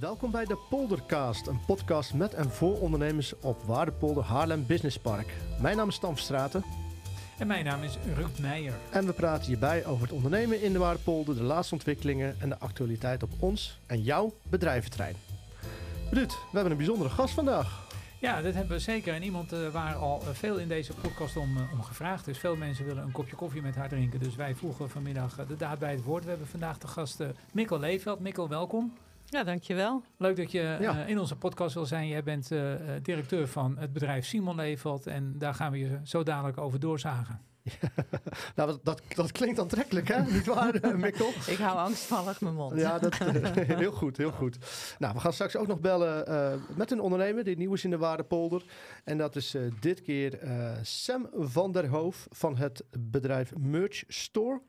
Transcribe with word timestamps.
Welkom 0.00 0.30
bij 0.30 0.44
de 0.44 0.58
Poldercast, 0.68 1.46
een 1.46 1.60
podcast 1.66 2.14
met 2.14 2.34
en 2.34 2.50
voor 2.50 2.80
ondernemers 2.80 3.38
op 3.40 3.62
Waardepolder 3.62 4.22
Haarlem 4.22 4.66
Business 4.66 4.98
Park. 4.98 5.36
Mijn 5.60 5.76
naam 5.76 5.88
is 5.88 5.94
Stan 5.94 6.14
Verstraten. 6.14 6.64
En 7.38 7.46
mijn 7.46 7.64
naam 7.64 7.82
is 7.82 7.98
Ruud 8.14 8.38
Meijer. 8.38 8.74
En 8.90 9.06
we 9.06 9.12
praten 9.12 9.46
hierbij 9.46 9.86
over 9.86 10.02
het 10.02 10.12
ondernemen 10.12 10.62
in 10.62 10.72
de 10.72 10.78
Waardepolder, 10.78 11.36
de 11.36 11.42
laatste 11.42 11.74
ontwikkelingen 11.74 12.36
en 12.40 12.48
de 12.48 12.58
actualiteit 12.58 13.22
op 13.22 13.30
ons 13.38 13.78
en 13.86 14.02
jouw 14.02 14.34
bedrijventerrein. 14.42 15.16
Ruud, 16.10 16.30
we 16.30 16.36
hebben 16.52 16.70
een 16.70 16.76
bijzondere 16.76 17.10
gast 17.10 17.34
vandaag. 17.34 17.88
Ja, 18.20 18.42
dat 18.42 18.54
hebben 18.54 18.76
we 18.76 18.82
zeker. 18.82 19.14
En 19.14 19.22
iemand 19.22 19.52
uh, 19.52 19.68
waar 19.68 19.94
al 19.94 20.20
veel 20.20 20.56
in 20.56 20.68
deze 20.68 20.92
podcast 20.92 21.36
om, 21.36 21.56
uh, 21.56 21.72
om 21.72 21.82
gevraagd 21.82 22.28
is. 22.28 22.38
Veel 22.38 22.56
mensen 22.56 22.84
willen 22.84 23.02
een 23.02 23.12
kopje 23.12 23.36
koffie 23.36 23.62
met 23.62 23.74
haar 23.74 23.88
drinken. 23.88 24.20
Dus 24.20 24.36
wij 24.36 24.54
voegen 24.54 24.90
vanmiddag 24.90 25.38
uh, 25.38 25.48
de 25.48 25.56
daad 25.56 25.78
bij 25.78 25.92
het 25.92 26.02
woord. 26.02 26.22
We 26.22 26.30
hebben 26.30 26.48
vandaag 26.48 26.78
de 26.78 26.86
gast 26.86 27.22
Mikkel 27.52 27.78
Leeveld. 27.78 28.20
Mikkel, 28.20 28.48
welkom. 28.48 28.92
Ja, 29.30 29.44
dankjewel. 29.44 30.02
Leuk 30.16 30.36
dat 30.36 30.52
je 30.52 30.76
ja. 30.80 31.04
in 31.04 31.18
onze 31.18 31.36
podcast 31.36 31.74
wil 31.74 31.86
zijn. 31.86 32.08
Jij 32.08 32.22
bent 32.22 32.48
directeur 33.02 33.48
van 33.48 33.78
het 33.78 33.92
bedrijf 33.92 34.26
Simon 34.26 34.56
Leeveld. 34.56 35.06
En 35.06 35.38
daar 35.38 35.54
gaan 35.54 35.72
we 35.72 35.78
je 35.78 36.00
zo 36.04 36.22
dadelijk 36.22 36.58
over 36.58 36.80
doorzagen. 36.80 37.40
Ja, 37.62 37.88
nou, 38.56 38.78
dat, 38.82 39.02
dat 39.14 39.32
klinkt 39.32 39.58
aantrekkelijk, 39.58 40.08
hè? 40.08 40.22
Niet 40.22 40.46
waar, 40.46 40.98
Mikkel? 40.98 41.28
Ik 41.54 41.58
hou 41.58 41.78
angstvallig 41.78 42.40
mijn 42.40 42.54
mond. 42.54 42.80
Ja, 42.80 42.98
dat, 42.98 43.14
heel 43.82 43.92
goed, 43.92 44.16
heel 44.16 44.30
goed. 44.30 44.58
Nou, 44.98 45.14
we 45.14 45.20
gaan 45.20 45.32
straks 45.32 45.56
ook 45.56 45.66
nog 45.66 45.80
bellen 45.80 46.28
uh, 46.28 46.76
met 46.76 46.90
een 46.90 47.00
ondernemer 47.00 47.44
die 47.44 47.56
nieuw 47.56 47.72
is 47.72 47.84
in 47.84 47.90
de 47.90 47.98
Waardepolder. 47.98 48.64
En 49.04 49.18
dat 49.18 49.36
is 49.36 49.54
uh, 49.54 49.72
dit 49.80 50.02
keer 50.02 50.42
uh, 50.42 50.70
Sam 50.82 51.28
van 51.32 51.72
der 51.72 51.88
Hoof 51.88 52.26
van 52.30 52.56
het 52.56 52.84
bedrijf 52.98 53.52
Merch 53.56 54.04
Store. 54.08 54.60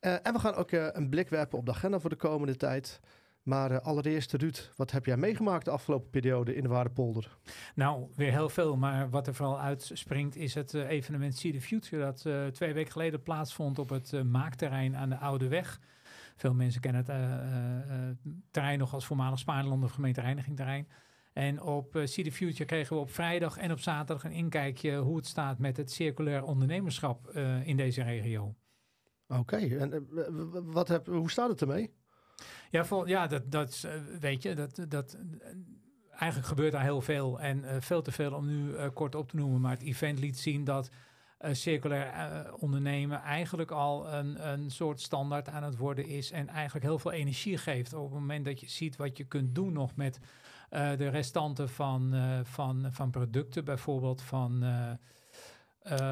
en 0.00 0.32
we 0.32 0.38
gaan 0.38 0.54
ook 0.54 0.72
een 0.72 1.08
blik 1.08 1.28
werpen 1.28 1.58
op 1.58 1.66
de 1.66 1.72
agenda 1.72 1.98
voor 2.00 2.10
de 2.10 2.16
komende 2.16 2.56
tijd. 2.56 3.00
Maar 3.46 3.72
uh, 3.72 3.78
allereerst, 3.78 4.32
Ruud, 4.32 4.72
wat 4.76 4.90
heb 4.90 5.06
jij 5.06 5.16
meegemaakt 5.16 5.64
de 5.64 5.70
afgelopen 5.70 6.10
periode 6.10 6.54
in 6.54 6.62
de 6.62 6.68
Waardepolder? 6.68 7.38
Nou, 7.74 8.06
weer 8.14 8.30
heel 8.30 8.48
veel. 8.48 8.76
Maar 8.76 9.10
wat 9.10 9.26
er 9.26 9.34
vooral 9.34 9.60
uitspringt 9.60 10.36
is 10.36 10.54
het 10.54 10.74
uh, 10.74 10.88
evenement 10.90 11.36
See 11.36 11.52
the 11.52 11.60
Future... 11.60 12.02
dat 12.02 12.24
uh, 12.26 12.46
twee 12.46 12.72
weken 12.72 12.92
geleden 12.92 13.22
plaatsvond 13.22 13.78
op 13.78 13.88
het 13.88 14.24
maakterrein 14.24 14.96
aan 14.96 15.08
de 15.08 15.18
Oude 15.18 15.48
Weg. 15.48 15.80
Veel 16.36 16.54
mensen 16.54 16.80
kennen 16.80 17.04
het 17.06 18.26
terrein 18.50 18.78
nog 18.78 18.94
als 18.94 19.06
voormalig 19.06 19.38
Spaarland 19.38 19.84
of 19.84 19.90
gemeentereinigingterrein. 19.90 20.88
En 21.32 21.62
op 21.62 22.00
See 22.04 22.24
the 22.24 22.32
Future 22.32 22.64
kregen 22.64 22.96
we 22.96 23.02
op 23.02 23.10
vrijdag 23.10 23.56
en 23.56 23.72
op 23.72 23.80
zaterdag 23.80 24.24
een 24.24 24.32
inkijkje... 24.32 24.96
hoe 24.96 25.16
het 25.16 25.26
staat 25.26 25.58
met 25.58 25.76
het 25.76 25.90
circulair 25.90 26.44
ondernemerschap 26.44 27.30
in 27.64 27.76
deze 27.76 28.02
regio. 28.02 28.54
Oké, 29.26 29.40
okay. 29.40 29.76
en 29.76 30.06
wat 30.72 30.88
heb, 30.88 31.06
hoe 31.06 31.30
staat 31.30 31.48
het 31.48 31.60
ermee? 31.60 31.94
Ja, 32.70 32.84
vol, 32.84 33.06
ja 33.06 33.26
dat, 33.26 33.50
dat 33.50 33.88
weet 34.20 34.42
je, 34.42 34.54
dat, 34.54 34.84
dat, 34.88 35.16
eigenlijk 36.16 36.48
gebeurt 36.48 36.72
daar 36.72 36.82
heel 36.82 37.00
veel. 37.00 37.40
En 37.40 37.58
uh, 37.58 37.70
veel 37.78 38.02
te 38.02 38.12
veel 38.12 38.32
om 38.32 38.46
nu 38.46 38.70
uh, 38.70 38.86
kort 38.94 39.14
op 39.14 39.28
te 39.28 39.36
noemen. 39.36 39.60
Maar 39.60 39.72
het 39.72 39.82
event 39.82 40.18
liet 40.18 40.38
zien 40.38 40.64
dat 40.64 40.90
uh, 41.40 41.52
circulair 41.52 42.54
ondernemen 42.54 43.22
eigenlijk 43.22 43.70
al 43.70 44.12
een, 44.12 44.48
een 44.50 44.70
soort 44.70 45.00
standaard 45.00 45.48
aan 45.48 45.62
het 45.62 45.76
worden 45.76 46.06
is. 46.06 46.30
En 46.30 46.48
eigenlijk 46.48 46.84
heel 46.84 46.98
veel 46.98 47.12
energie 47.12 47.58
geeft. 47.58 47.94
Op 47.94 48.10
het 48.10 48.20
moment 48.20 48.44
dat 48.44 48.60
je 48.60 48.70
ziet 48.70 48.96
wat 48.96 49.16
je 49.16 49.24
kunt 49.24 49.54
doen 49.54 49.72
nog 49.72 49.96
met 49.96 50.18
de 50.70 51.08
restanten 51.08 51.68
van, 51.68 52.14
van, 52.44 52.86
van 52.90 53.10
producten. 53.10 53.64
Bijvoorbeeld 53.64 54.22
van... 54.22 54.64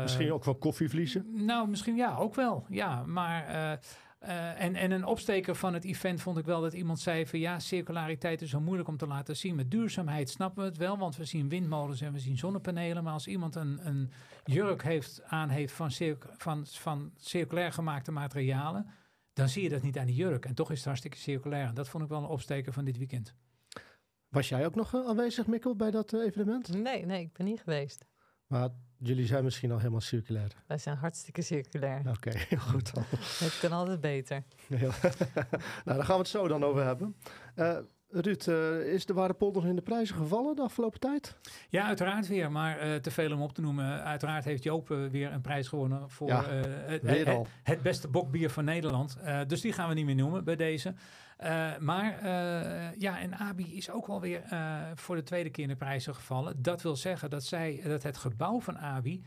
misschien 0.02 0.32
ook 0.32 0.44
wel 0.44 0.54
koffievliezen? 0.54 1.44
Nou, 1.44 1.68
misschien 1.68 1.96
ja, 1.96 2.16
ook 2.16 2.34
wel. 2.34 2.66
Ja, 2.68 3.02
maar 3.06 3.78
uh, 4.24 4.60
en, 4.60 4.74
en 4.74 4.90
een 4.90 5.04
opsteker 5.04 5.54
van 5.54 5.74
het 5.74 5.84
event 5.84 6.20
vond 6.20 6.38
ik 6.38 6.44
wel 6.44 6.60
dat 6.60 6.72
iemand 6.72 7.00
zei 7.00 7.26
van 7.26 7.38
ja, 7.38 7.58
circulariteit 7.58 8.42
is 8.42 8.50
zo 8.50 8.60
moeilijk 8.60 8.88
om 8.88 8.96
te 8.96 9.06
laten 9.06 9.36
zien. 9.36 9.54
Met 9.54 9.70
duurzaamheid 9.70 10.30
snappen 10.30 10.62
we 10.62 10.68
het 10.68 10.78
wel, 10.78 10.98
want 10.98 11.16
we 11.16 11.24
zien 11.24 11.48
windmolens 11.48 12.00
en 12.00 12.12
we 12.12 12.18
zien 12.18 12.38
zonnepanelen. 12.38 13.04
Maar 13.04 13.12
als 13.12 13.26
iemand 13.26 13.54
een, 13.54 13.86
een 13.86 14.10
jurk 14.44 14.82
heeft, 14.82 15.22
aan 15.24 15.48
heeft 15.48 15.72
van, 15.72 15.90
circ 15.90 16.26
van, 16.36 16.66
van 16.66 17.12
circulair 17.16 17.72
gemaakte 17.72 18.12
materialen, 18.12 18.86
dan 19.32 19.48
zie 19.48 19.62
je 19.62 19.68
dat 19.68 19.82
niet 19.82 19.98
aan 19.98 20.06
die 20.06 20.14
jurk. 20.14 20.44
En 20.44 20.54
toch 20.54 20.70
is 20.70 20.76
het 20.76 20.86
hartstikke 20.86 21.16
circulair. 21.16 21.66
En 21.66 21.74
dat 21.74 21.88
vond 21.88 22.04
ik 22.04 22.08
wel 22.08 22.18
een 22.18 22.28
opsteker 22.28 22.72
van 22.72 22.84
dit 22.84 22.98
weekend. 22.98 23.34
Was 24.28 24.48
jij 24.48 24.66
ook 24.66 24.74
nog 24.74 24.94
aanwezig, 24.94 25.46
Mikkel, 25.46 25.76
bij 25.76 25.90
dat 25.90 26.12
evenement? 26.12 26.68
Nee, 26.68 27.06
nee, 27.06 27.20
ik 27.20 27.32
ben 27.32 27.46
niet 27.46 27.60
geweest. 27.60 28.06
Maar 28.46 28.68
jullie 29.06 29.26
zijn 29.26 29.44
misschien 29.44 29.70
al 29.72 29.78
helemaal 29.78 30.00
circulair. 30.00 30.52
Wij 30.66 30.78
zijn 30.78 30.96
hartstikke 30.96 31.42
circulair. 31.42 31.98
Oké, 31.98 32.10
okay, 32.10 32.44
heel 32.48 32.58
goed 32.58 32.94
dan. 32.94 33.04
Het 33.18 33.58
kan 33.60 33.72
altijd 33.72 34.00
beter. 34.00 34.42
nou, 34.68 34.90
daar 35.84 36.04
gaan 36.04 36.16
we 36.16 36.22
het 36.22 36.28
zo 36.28 36.48
dan 36.48 36.64
over 36.64 36.84
hebben. 36.84 37.16
Uh, 37.56 37.78
Ruud, 38.20 38.46
uh, 38.46 38.92
is 38.92 39.06
de 39.06 39.12
Waardepolder 39.12 39.66
in 39.66 39.76
de 39.76 39.82
prijzen 39.82 40.16
gevallen 40.16 40.56
de 40.56 40.62
afgelopen 40.62 41.00
tijd? 41.00 41.36
Ja, 41.68 41.86
uiteraard 41.86 42.28
weer. 42.28 42.52
Maar 42.52 42.86
uh, 42.86 42.94
te 42.94 43.10
veel 43.10 43.32
om 43.32 43.42
op 43.42 43.54
te 43.54 43.60
noemen. 43.60 44.04
Uiteraard 44.04 44.44
heeft 44.44 44.62
Joop 44.62 44.88
weer 44.88 45.32
een 45.32 45.40
prijs 45.40 45.68
gewonnen 45.68 46.10
voor 46.10 46.28
ja, 46.28 46.44
het, 46.48 47.02
het, 47.02 47.46
het, 47.62 47.82
beste 47.82 48.08
bokbier 48.08 48.50
van 48.50 48.64
Nederland. 48.64 49.18
dus 49.46 49.60
die 49.60 49.72
gaan 49.72 49.88
we 49.88 49.94
niet 49.94 50.04
meer 50.04 50.14
noemen 50.14 50.44
bij 50.44 50.56
deze. 50.56 50.94
maar 51.78 52.18
ja, 52.98 53.20
en 53.20 53.34
Abi 53.34 53.76
is 53.76 53.90
ook 53.90 54.06
wel 54.06 54.20
weer 54.20 54.42
voor 54.94 55.16
de 55.16 55.22
tweede 55.22 55.50
keer 55.50 55.64
in 55.64 55.70
de 55.70 55.76
prijzen 55.76 56.14
gevallen. 56.14 56.62
Dat 56.62 56.82
wil 56.82 56.96
zeggen 56.96 57.30
dat, 57.30 57.44
zij, 57.44 57.80
dat 57.84 58.02
het 58.02 58.16
gebouw 58.16 58.60
van 58.60 58.78
Abi... 58.78 59.24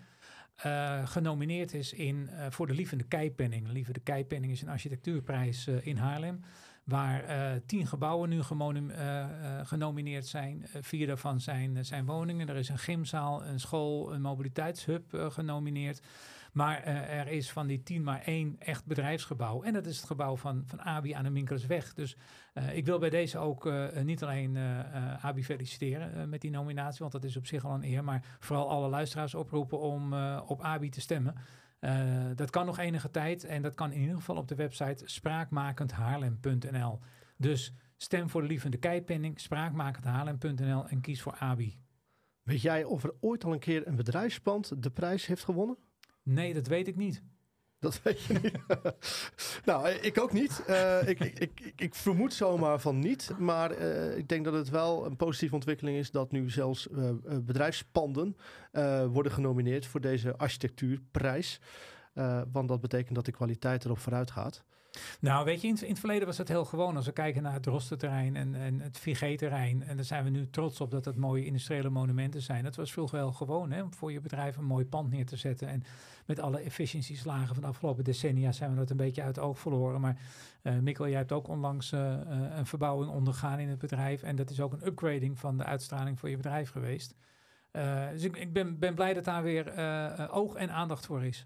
Uh, 0.66 1.08
genomineerd 1.08 1.74
is 1.74 1.94
in, 1.94 2.30
uh, 2.32 2.46
voor 2.50 2.68
de 2.68 2.74
Lievende 2.74 3.04
Keipenning. 3.04 3.66
De 3.66 3.72
Lievende 3.72 4.00
Keipenning 4.00 4.52
is 4.52 4.62
een 4.62 4.70
architectuurprijs 4.70 5.68
uh, 5.68 5.86
in 5.86 5.98
Haarlem. 5.98 6.42
Waar 6.88 7.24
tien 7.66 7.88
gebouwen 7.88 8.30
nu 8.30 8.42
genomineerd 9.64 10.28
zijn. 10.28 10.66
vier 10.82 11.08
daarvan 11.08 11.40
zijn, 11.40 11.86
zijn 11.86 12.06
woningen. 12.06 12.50
Er 12.50 12.56
is 12.56 12.70
een 12.70 12.78
gymzaal, 12.78 13.46
een 13.46 13.60
school, 13.60 14.14
een 14.14 14.22
mobiliteitshub 14.22 15.04
genomineerd. 15.30 16.02
Maar 16.52 16.84
er 16.84 17.28
is 17.28 17.52
van 17.52 17.68
die 17.68 17.84
tien 17.84 18.04
maar 18.04 18.22
één 18.22 18.56
echt 18.60 18.86
bedrijfsgebouw. 18.86 19.64
En 19.64 19.74
dat 19.74 19.86
is 19.86 19.98
het 19.98 20.06
gebouw 20.06 20.38
van, 20.38 20.64
van 20.66 20.82
ABI 20.82 21.12
aan 21.12 21.24
de 21.24 21.30
Minkersweg. 21.30 21.94
Dus 21.94 22.18
ik 22.74 22.86
wil 22.86 23.00
bij 23.00 23.10
deze 23.10 23.38
ook 23.38 23.72
niet 24.04 24.24
alleen 24.24 24.58
ABI 25.22 25.44
feliciteren 25.44 26.30
met 26.30 26.42
die 26.42 26.52
nominatie, 26.52 27.00
want 27.00 27.12
dat 27.12 27.24
is 27.24 27.38
op 27.38 27.46
zich 27.46 27.66
al 27.66 27.74
een 27.74 27.84
eer. 27.84 28.04
Maar 28.04 28.24
vooral 28.40 28.70
alle 28.70 28.90
luisteraars 28.90 29.36
oproepen 29.36 29.80
om 29.80 30.14
op 30.40 30.62
ABI 30.62 30.90
te 30.90 31.02
stemmen. 31.02 31.36
Dat 32.36 32.50
kan 32.50 32.66
nog 32.66 32.78
enige 32.78 33.12
tijd 33.12 33.44
en 33.44 33.62
dat 33.62 33.76
kan 33.76 33.92
in 33.92 34.02
ieder 34.02 34.16
geval 34.16 34.36
op 34.36 34.48
de 34.48 34.56
website 34.56 35.04
spraakmakendhaarlem.nl. 35.06 37.00
Dus 37.38 37.74
stem 37.98 38.30
voor 38.30 38.42
de 38.42 38.48
lievende 38.48 38.78
keipenning, 38.78 39.40
spraakmakendhaarlem.nl 39.40 40.88
en 40.88 41.02
kies 41.02 41.22
voor 41.22 41.36
ABI. 41.36 41.80
Weet 42.42 42.62
jij 42.62 42.84
of 42.84 43.04
er 43.04 43.14
ooit 43.20 43.44
al 43.44 43.54
een 43.54 43.60
keer 43.60 43.88
een 43.88 43.96
bedrijfspand 43.96 44.84
de 44.84 44.92
prijs 44.92 45.26
heeft 45.26 45.44
gewonnen? 45.44 45.78
Nee, 46.24 46.54
dat 46.54 46.68
weet 46.68 46.88
ik 46.88 46.96
niet. 46.96 47.24
Dat 47.80 48.02
weet 48.02 48.22
je 48.22 48.34
niet. 48.34 48.60
nou, 49.66 49.90
ik 49.90 50.22
ook 50.22 50.34
niet. 50.34 50.64
Uh, 50.70 51.08
ik, 51.08 51.20
ik, 51.20 51.40
ik, 51.40 51.74
ik, 51.76 51.96
vermoed 51.96 52.34
zomaar 52.34 52.80
van 52.80 53.00
niet. 53.00 53.32
Maar 53.38 53.80
uh, 53.80 54.18
ik 54.18 54.28
denk 54.28 54.46
dat 54.46 54.54
het 54.54 54.70
wel 54.70 55.06
een 55.06 55.16
positieve 55.16 55.56
ontwikkeling 55.56 55.98
is 55.98 56.12
dat 56.12 56.32
nu 56.32 56.50
zelfs 56.50 56.88
uh, 56.88 57.10
bedrijfspanden 57.42 58.38
worden 59.12 59.32
genomineerd 59.32 59.86
voor 59.86 60.02
deze 60.02 60.38
architectuurprijs. 60.38 61.60
want 62.52 62.68
dat 62.68 62.82
betekent 62.82 63.16
dat 63.16 63.26
de 63.26 63.32
kwaliteit 63.32 63.86
erop 63.86 64.00
vooruit 64.00 64.32
gaat. 64.32 64.64
Nou, 65.20 65.46
weet 65.46 65.62
je, 65.62 65.68
in, 65.68 65.78
het 65.88 66.00
verleden 66.00 66.28
was 66.28 66.38
het 66.38 66.48
heel 66.48 66.66
gewoon. 66.66 66.96
Als 66.96 67.06
we 67.06 67.12
kijken 67.12 67.44
naar 67.44 67.54
het 67.54 67.66
Rosterterrein 67.66 68.36
en, 68.36 68.56
en 68.56 68.80
het 68.80 68.98
Vigé-terrein. 68.98 69.84
En 69.84 69.96
daar 69.96 70.06
zijn 70.06 70.24
we 70.24 70.30
nu 70.30 70.50
trots 70.50 70.82
op 70.82 70.92
dat 70.92 71.06
het 71.06 71.16
mooie 71.16 71.46
industriële 71.46 71.90
monumenten 71.90 72.42
zijn. 72.42 72.64
Dat 72.64 72.76
was 72.76 72.92
vroeger 72.92 73.18
wel 73.18 73.32
gewoon, 73.32 73.72
hè, 73.72 73.84
om 73.84 73.94
voor 73.94 74.12
je 74.12 74.22
bedrijf 74.22 74.58
een 74.58 74.66
mooi 74.66 74.86
pand 74.86 75.10
neer 75.10 75.26
te 75.26 75.36
zetten. 75.36 75.68
En 75.68 75.84
met 76.26 76.40
alle 76.40 76.60
efficiëntieslagen 76.60 77.54
van 77.54 77.62
de 77.64 77.70
afgelopen 77.70 78.04
decennia 78.04 78.52
zijn 78.52 78.72
we 78.72 78.76
dat 78.76 78.90
een 78.90 78.98
beetje 78.98 79.24
uit 79.24 79.36
het 79.36 79.46
oog 79.46 79.60
verloren. 79.60 80.02
Maar 80.02 80.18
uh, 80.64 80.80
Mikkel, 80.80 81.08
jij 81.08 81.18
hebt 81.18 81.32
ook 81.32 81.48
onlangs 81.48 81.92
uh, 81.92 82.16
een 82.58 82.66
verbouwing 82.66 83.12
ondergaan 83.12 83.60
in 83.60 83.70
het 83.70 83.80
bedrijf. 83.80 84.24
En 84.24 84.36
dat 84.36 84.50
is 84.50 84.62
ook 84.62 84.74
een 84.74 84.86
upgrading 84.86 85.40
van 85.40 85.58
de 85.58 85.64
uitstraling 85.64 86.20
voor 86.20 86.30
je 86.30 86.38
bedrijf 86.38 86.70
geweest. 86.70 87.16
Dus 88.12 88.24
ik, 88.24 88.38
ik 88.38 88.54
ben, 88.54 88.80
ben, 88.80 88.96
blij 88.96 89.14
dat 89.14 89.24
daar 89.24 89.44
weer 89.44 89.74
oog 90.32 90.56
en 90.56 90.72
aandacht 90.72 91.06
voor 91.06 91.24
is. 91.24 91.46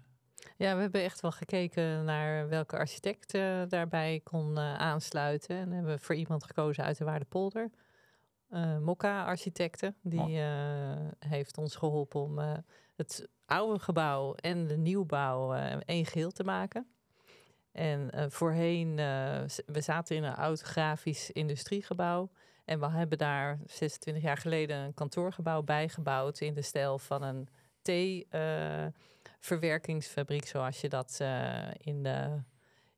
Ja, 0.56 0.74
we 0.74 0.80
hebben 0.80 1.02
echt 1.02 1.20
wel 1.20 1.30
gekeken 1.30 2.04
naar 2.04 2.48
welke 2.48 2.78
architect 2.78 3.34
uh, 3.34 3.62
daarbij 3.68 4.20
kon 4.24 4.50
uh, 4.50 4.74
aansluiten. 4.74 5.56
En 5.56 5.72
hebben 5.72 5.92
we 5.92 5.98
voor 5.98 6.14
iemand 6.14 6.44
gekozen 6.44 6.84
uit 6.84 6.98
de 6.98 7.04
Waardepolder. 7.04 7.70
Uh, 8.50 8.78
Mokka 8.78 9.24
Architecten. 9.24 9.96
Die 10.02 10.40
heeft 11.18 11.58
ons 11.58 11.76
geholpen 11.76 12.20
om 12.20 12.38
het 12.96 13.28
oude 13.46 13.78
gebouw 13.78 14.34
en 14.34 14.66
de 14.66 14.76
nieuwbouw 14.76 15.54
één 15.84 16.06
geheel 16.06 16.30
te 16.30 16.44
maken. 16.44 16.86
En 17.72 18.30
voorheen, 18.30 18.96
we 19.66 19.80
zaten 19.80 20.16
in 20.16 20.22
een 20.22 20.34
oud 20.34 20.60
grafisch 20.60 21.30
industriegebouw. 21.30 22.30
En 22.64 22.80
we 22.80 22.88
hebben 22.88 23.18
daar 23.18 23.58
26 23.66 24.22
jaar 24.22 24.36
geleden 24.36 24.76
een 24.76 24.94
kantoorgebouw 24.94 25.62
bijgebouwd 25.62 26.40
in 26.40 26.54
de 26.54 26.62
stijl 26.62 26.98
van 26.98 27.22
een 27.22 27.48
thee 27.82 28.28
verwerkingsfabriek 29.42 30.46
zoals 30.46 30.80
je 30.80 30.88
dat 30.88 31.18
uh, 31.22 31.70
in, 31.78 32.02
de, 32.02 32.42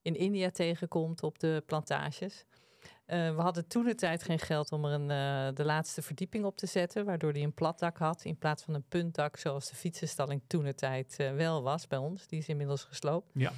in 0.02 0.16
India 0.16 0.50
tegenkomt 0.50 1.22
op 1.22 1.38
de 1.38 1.62
plantages. 1.66 2.44
we 3.06 3.34
hadden 3.36 3.66
toen 3.66 3.84
de 3.84 3.94
tijd 3.94 4.22
geen 4.22 4.38
geld 4.38 4.72
om 4.72 4.84
er 4.84 4.92
een, 4.92 5.54
de 5.54 5.64
laatste 5.64 6.02
verdieping 6.02 6.44
op 6.44 6.56
te 6.56 6.66
zetten, 6.66 7.04
waardoor 7.04 7.32
die 7.32 7.44
een 7.44 7.54
plat 7.54 7.78
dak 7.78 7.98
had 7.98 8.24
in 8.24 8.38
plaats 8.38 8.62
van 8.62 8.74
een 8.74 8.88
puntdak 8.88 9.36
zoals 9.36 9.68
de 9.68 9.76
fietsenstalling 9.76 10.42
toen 10.46 10.64
de 10.64 10.74
tijd 10.74 11.16
wel 11.16 11.62
was 11.62 11.86
bij 11.86 11.98
ons. 11.98 12.26
Die 12.26 12.38
is 12.38 12.48
inmiddels 12.48 12.84
gesloopt. 12.84 13.30
Ja. 13.34 13.52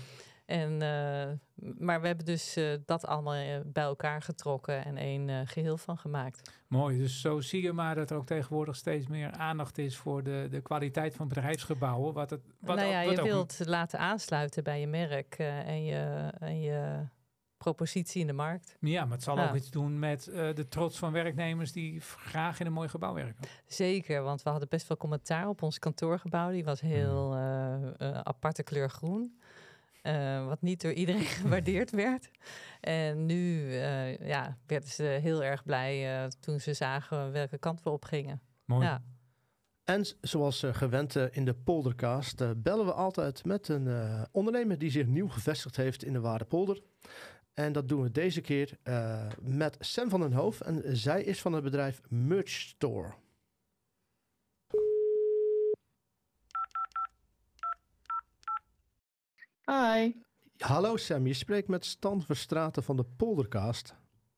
En, 0.47 0.73
uh, 0.73 1.73
maar 1.79 2.01
we 2.01 2.07
hebben 2.07 2.25
dus 2.25 2.57
uh, 2.57 2.75
dat 2.85 3.07
allemaal 3.07 3.35
eh, 3.35 3.61
bij 3.65 3.83
elkaar 3.83 4.23
getrokken 4.23 4.85
en 4.85 4.97
één 4.97 5.47
geheel 5.47 5.77
van 5.77 5.99
gemaakt. 5.99 6.51
Mooi, 6.69 6.99
dus 6.99 7.21
zo 7.21 7.41
zie 7.41 7.63
je 7.63 7.73
maar 7.73 7.95
dat 7.95 8.11
er 8.11 8.17
ook 8.17 8.27
tegenwoordig 8.27 8.77
steeds 8.77 9.07
meer 9.07 9.31
aandacht 9.31 9.79
is 9.79 9.97
voor 9.97 10.23
de, 10.23 10.47
de 10.51 10.61
kwaliteit 10.61 11.15
van 11.15 11.29
bedrijfsgebouwen. 11.29 12.15
Wat 12.15 12.31
het, 12.31 12.41
wat 12.61 12.77
nou 12.77 12.89
ja, 12.89 13.05
wat 13.05 13.17
je 13.17 13.23
wilt 13.23 13.61
laten 13.65 13.99
aansluiten 13.99 14.65
bij 14.65 14.81
je 14.81 14.87
merk 14.87 15.35
en, 15.39 15.85
je, 15.85 16.31
en 16.39 16.61
je 16.61 17.07
propositie 17.57 18.21
in 18.21 18.27
de 18.27 18.33
markt. 18.33 18.77
Ja, 18.81 19.05
maar 19.05 19.13
het 19.13 19.23
zal 19.23 19.37
ja. 19.37 19.49
ook 19.49 19.55
iets 19.55 19.71
doen 19.71 19.99
met 19.99 20.25
de 20.25 20.67
trots 20.69 20.99
van 20.99 21.13
werknemers 21.13 21.73
die 21.73 22.01
graag 22.01 22.61
in 22.61 22.67
een 22.67 22.73
mooi 22.73 22.89
gebouw 22.89 23.15
werken. 23.15 23.49
Zeker, 23.67 24.23
want 24.23 24.43
we 24.43 24.51
hadden 24.51 24.69
best 24.69 24.89
wel 24.89 24.97
commentaar 24.97 25.49
op 25.49 25.63
ons 25.63 25.79
kantoorgebouw. 25.79 26.51
Die 26.51 26.65
was 26.65 26.81
heel 26.81 27.37
aparte 28.23 28.63
kleur 28.63 28.91
groen. 28.91 29.39
Uh, 30.07 30.47
wat 30.47 30.63
niet 30.63 30.83
door 30.83 30.93
iedereen 30.93 31.25
gewaardeerd 31.41 31.91
werd. 31.91 32.31
En 32.81 33.27
nu 33.27 33.63
uh, 33.63 34.19
ja, 34.19 34.59
werden 34.67 34.89
ze 34.89 35.03
heel 35.03 35.45
erg 35.45 35.65
blij 35.65 36.23
uh, 36.23 36.29
toen 36.41 36.61
ze 36.61 36.75
zagen 36.75 37.33
welke 37.33 37.59
kant 37.59 37.83
we 37.83 37.91
op 37.91 38.05
gingen. 38.05 38.41
Mooi. 38.65 38.85
Ja. 38.85 39.03
En 39.85 40.07
zoals 40.21 40.65
gewend 40.73 41.17
in 41.17 41.45
de 41.45 41.55
Poldercast 41.55 42.63
bellen 42.63 42.87
we 42.87 42.93
altijd 42.93 43.45
met 43.45 43.69
een 43.69 43.89
ondernemer 44.33 44.79
die 44.79 44.91
zich 44.91 45.07
nieuw 45.07 45.29
gevestigd 45.29 45.77
heeft 45.77 46.05
in 46.05 46.13
de 46.13 46.21
Waardepolder. 46.21 46.83
En 47.55 47.73
dat 47.73 47.89
doen 47.89 48.03
we 48.03 48.11
deze 48.11 48.41
keer 48.41 48.79
met 49.41 49.77
Sam 49.81 50.09
van 50.09 50.21
den 50.21 50.33
Hoof. 50.33 50.61
En 50.61 50.97
zij 50.97 51.23
is 51.23 51.41
van 51.41 51.53
het 51.53 51.65
bedrijf 51.65 52.01
Merch 52.09 52.51
Store. 52.51 53.15
Hi. 59.71 60.13
Hallo 60.59 60.97
Sam, 60.97 61.27
je 61.27 61.35
spreekt 61.35 61.69
met 61.69 61.85
Stan 61.85 62.23
Verstraten 62.23 62.83
van 62.83 62.97
de 62.97 63.05
Poldercast. 63.17 63.95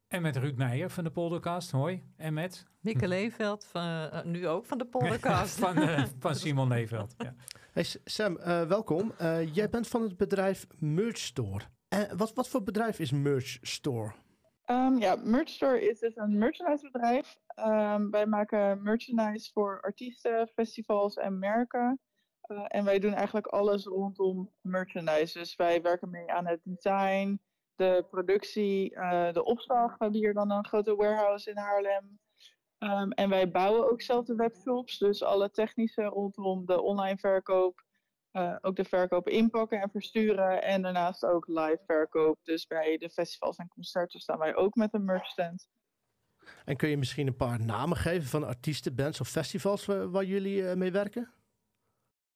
En 0.07 0.23
met 0.23 0.37
Ruud 0.37 0.57
Meijer 0.57 0.91
van 0.91 1.05
de 1.05 1.11
Poldercast, 1.11 1.71
hoi. 1.71 2.03
En 2.17 2.35
met? 2.35 2.67
Nikke 2.81 3.09
Leeveld, 3.15 3.65
van, 3.65 3.83
uh, 3.83 4.23
nu 4.25 4.49
ook 4.49 4.67
van 4.67 4.79
de 4.79 4.85
Poldercast. 4.85 5.59
van, 5.65 5.79
uh, 5.79 6.05
van 6.19 6.35
Simon 6.35 6.69
Leeveld, 6.69 7.15
ja. 7.19 7.35
Hey 7.73 7.85
Sam, 8.05 8.37
uh, 8.37 8.63
welkom. 8.63 9.13
jij 9.53 9.69
bent 9.71 9.89
van 9.89 10.03
het 10.03 10.17
bedrijf 10.17 10.67
Merch 10.79 11.19
Store. 11.19 11.65
wat, 12.17 12.35
wat 12.35 12.49
voor 12.49 12.63
bedrijf 12.63 12.99
is 12.99 13.11
Merch 13.11 13.59
Store? 13.63 14.13
Um, 14.67 14.99
ja, 14.99 15.17
Merch 15.25 15.49
Store 15.49 15.89
is 15.89 15.99
dus 15.99 16.17
een 16.17 16.39
merchandise 16.39 16.91
bedrijf. 16.93 17.39
Um, 17.57 18.11
wij 18.11 18.27
maken 18.27 18.83
merchandise 18.83 19.51
voor 19.53 19.81
artiesten, 19.81 20.49
festivals 20.55 21.17
en 21.17 21.39
merken. 21.39 22.01
Uh, 22.49 22.65
en 22.69 22.85
wij 22.85 22.99
doen 22.99 23.15
eigenlijk 23.15 23.47
alles 23.47 23.85
rondom 23.85 24.53
merchandise. 24.61 25.39
Dus 25.39 25.57
wij 25.57 25.83
werken 25.83 26.11
mee 26.11 26.33
aan 26.33 26.47
het 26.47 26.61
design, 26.63 27.41
de 27.75 28.07
productie, 28.11 28.95
uh, 28.95 29.33
de 29.33 29.45
opslag. 29.45 29.91
We 29.91 29.97
hebben 29.99 30.21
hier 30.21 30.35
dan 30.35 30.51
een 30.51 30.67
grote 30.67 30.97
warehouse 30.97 31.51
in 31.51 31.57
Haarlem. 31.57 32.19
Um, 32.79 33.13
en 33.13 33.29
wij 33.29 33.51
bouwen 33.51 33.91
ook 33.91 34.03
zelf 34.03 34.25
de 34.25 34.35
webshops. 34.35 34.99
Dus 34.99 35.23
alle 35.23 35.51
technische 35.51 36.03
rondom 36.03 36.67
de 36.67 36.81
online 36.81 37.19
verkoop. 37.19 37.87
Uh, 38.33 38.57
ook 38.61 38.77
de 38.77 38.85
verkoop 38.85 39.29
inpakken 39.29 39.81
en 39.81 39.91
versturen. 39.91 40.63
En 40.63 40.83
daarnaast 40.83 41.25
ook 41.25 41.47
live 41.47 41.83
verkoop. 41.87 42.39
Dus 42.43 42.67
bij 42.67 42.97
de 42.97 43.11
festivals 43.11 43.57
en 43.57 43.69
concerten 43.69 44.21
staan 44.21 44.39
wij 44.39 44.55
ook 44.55 44.75
met 44.75 44.95
een 44.95 45.05
merchstand. 45.05 45.69
En 46.65 46.77
kun 46.77 46.89
je 46.89 46.97
misschien 46.97 47.27
een 47.27 47.37
paar 47.37 47.65
namen 47.65 47.97
geven 47.97 48.29
van 48.29 48.45
artiesten, 48.45 48.95
bands 48.95 49.21
of 49.21 49.29
festivals 49.29 49.87
waar, 49.87 50.11
waar 50.11 50.25
jullie 50.25 50.77
mee 50.77 50.93
werken? 50.93 51.33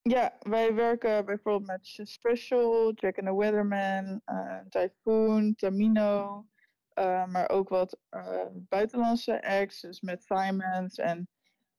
Ja, 0.02 0.37
wij 0.38 0.75
werken 0.75 1.25
bijvoorbeeld 1.25 1.66
met 1.66 2.08
Special, 2.08 2.93
Jack 2.93 3.19
and 3.19 3.26
the 3.26 3.37
Weatherman, 3.37 4.22
uh, 4.26 4.58
Typhoon, 4.69 5.54
Tamino. 5.54 6.46
Uh, 6.94 7.26
maar 7.26 7.49
ook 7.49 7.69
wat 7.69 7.99
uh, 8.10 8.46
buitenlandse 8.52 9.43
acts, 9.43 9.81
dus 9.81 10.00
met 10.00 10.22
Simons. 10.22 10.96
En 10.96 11.28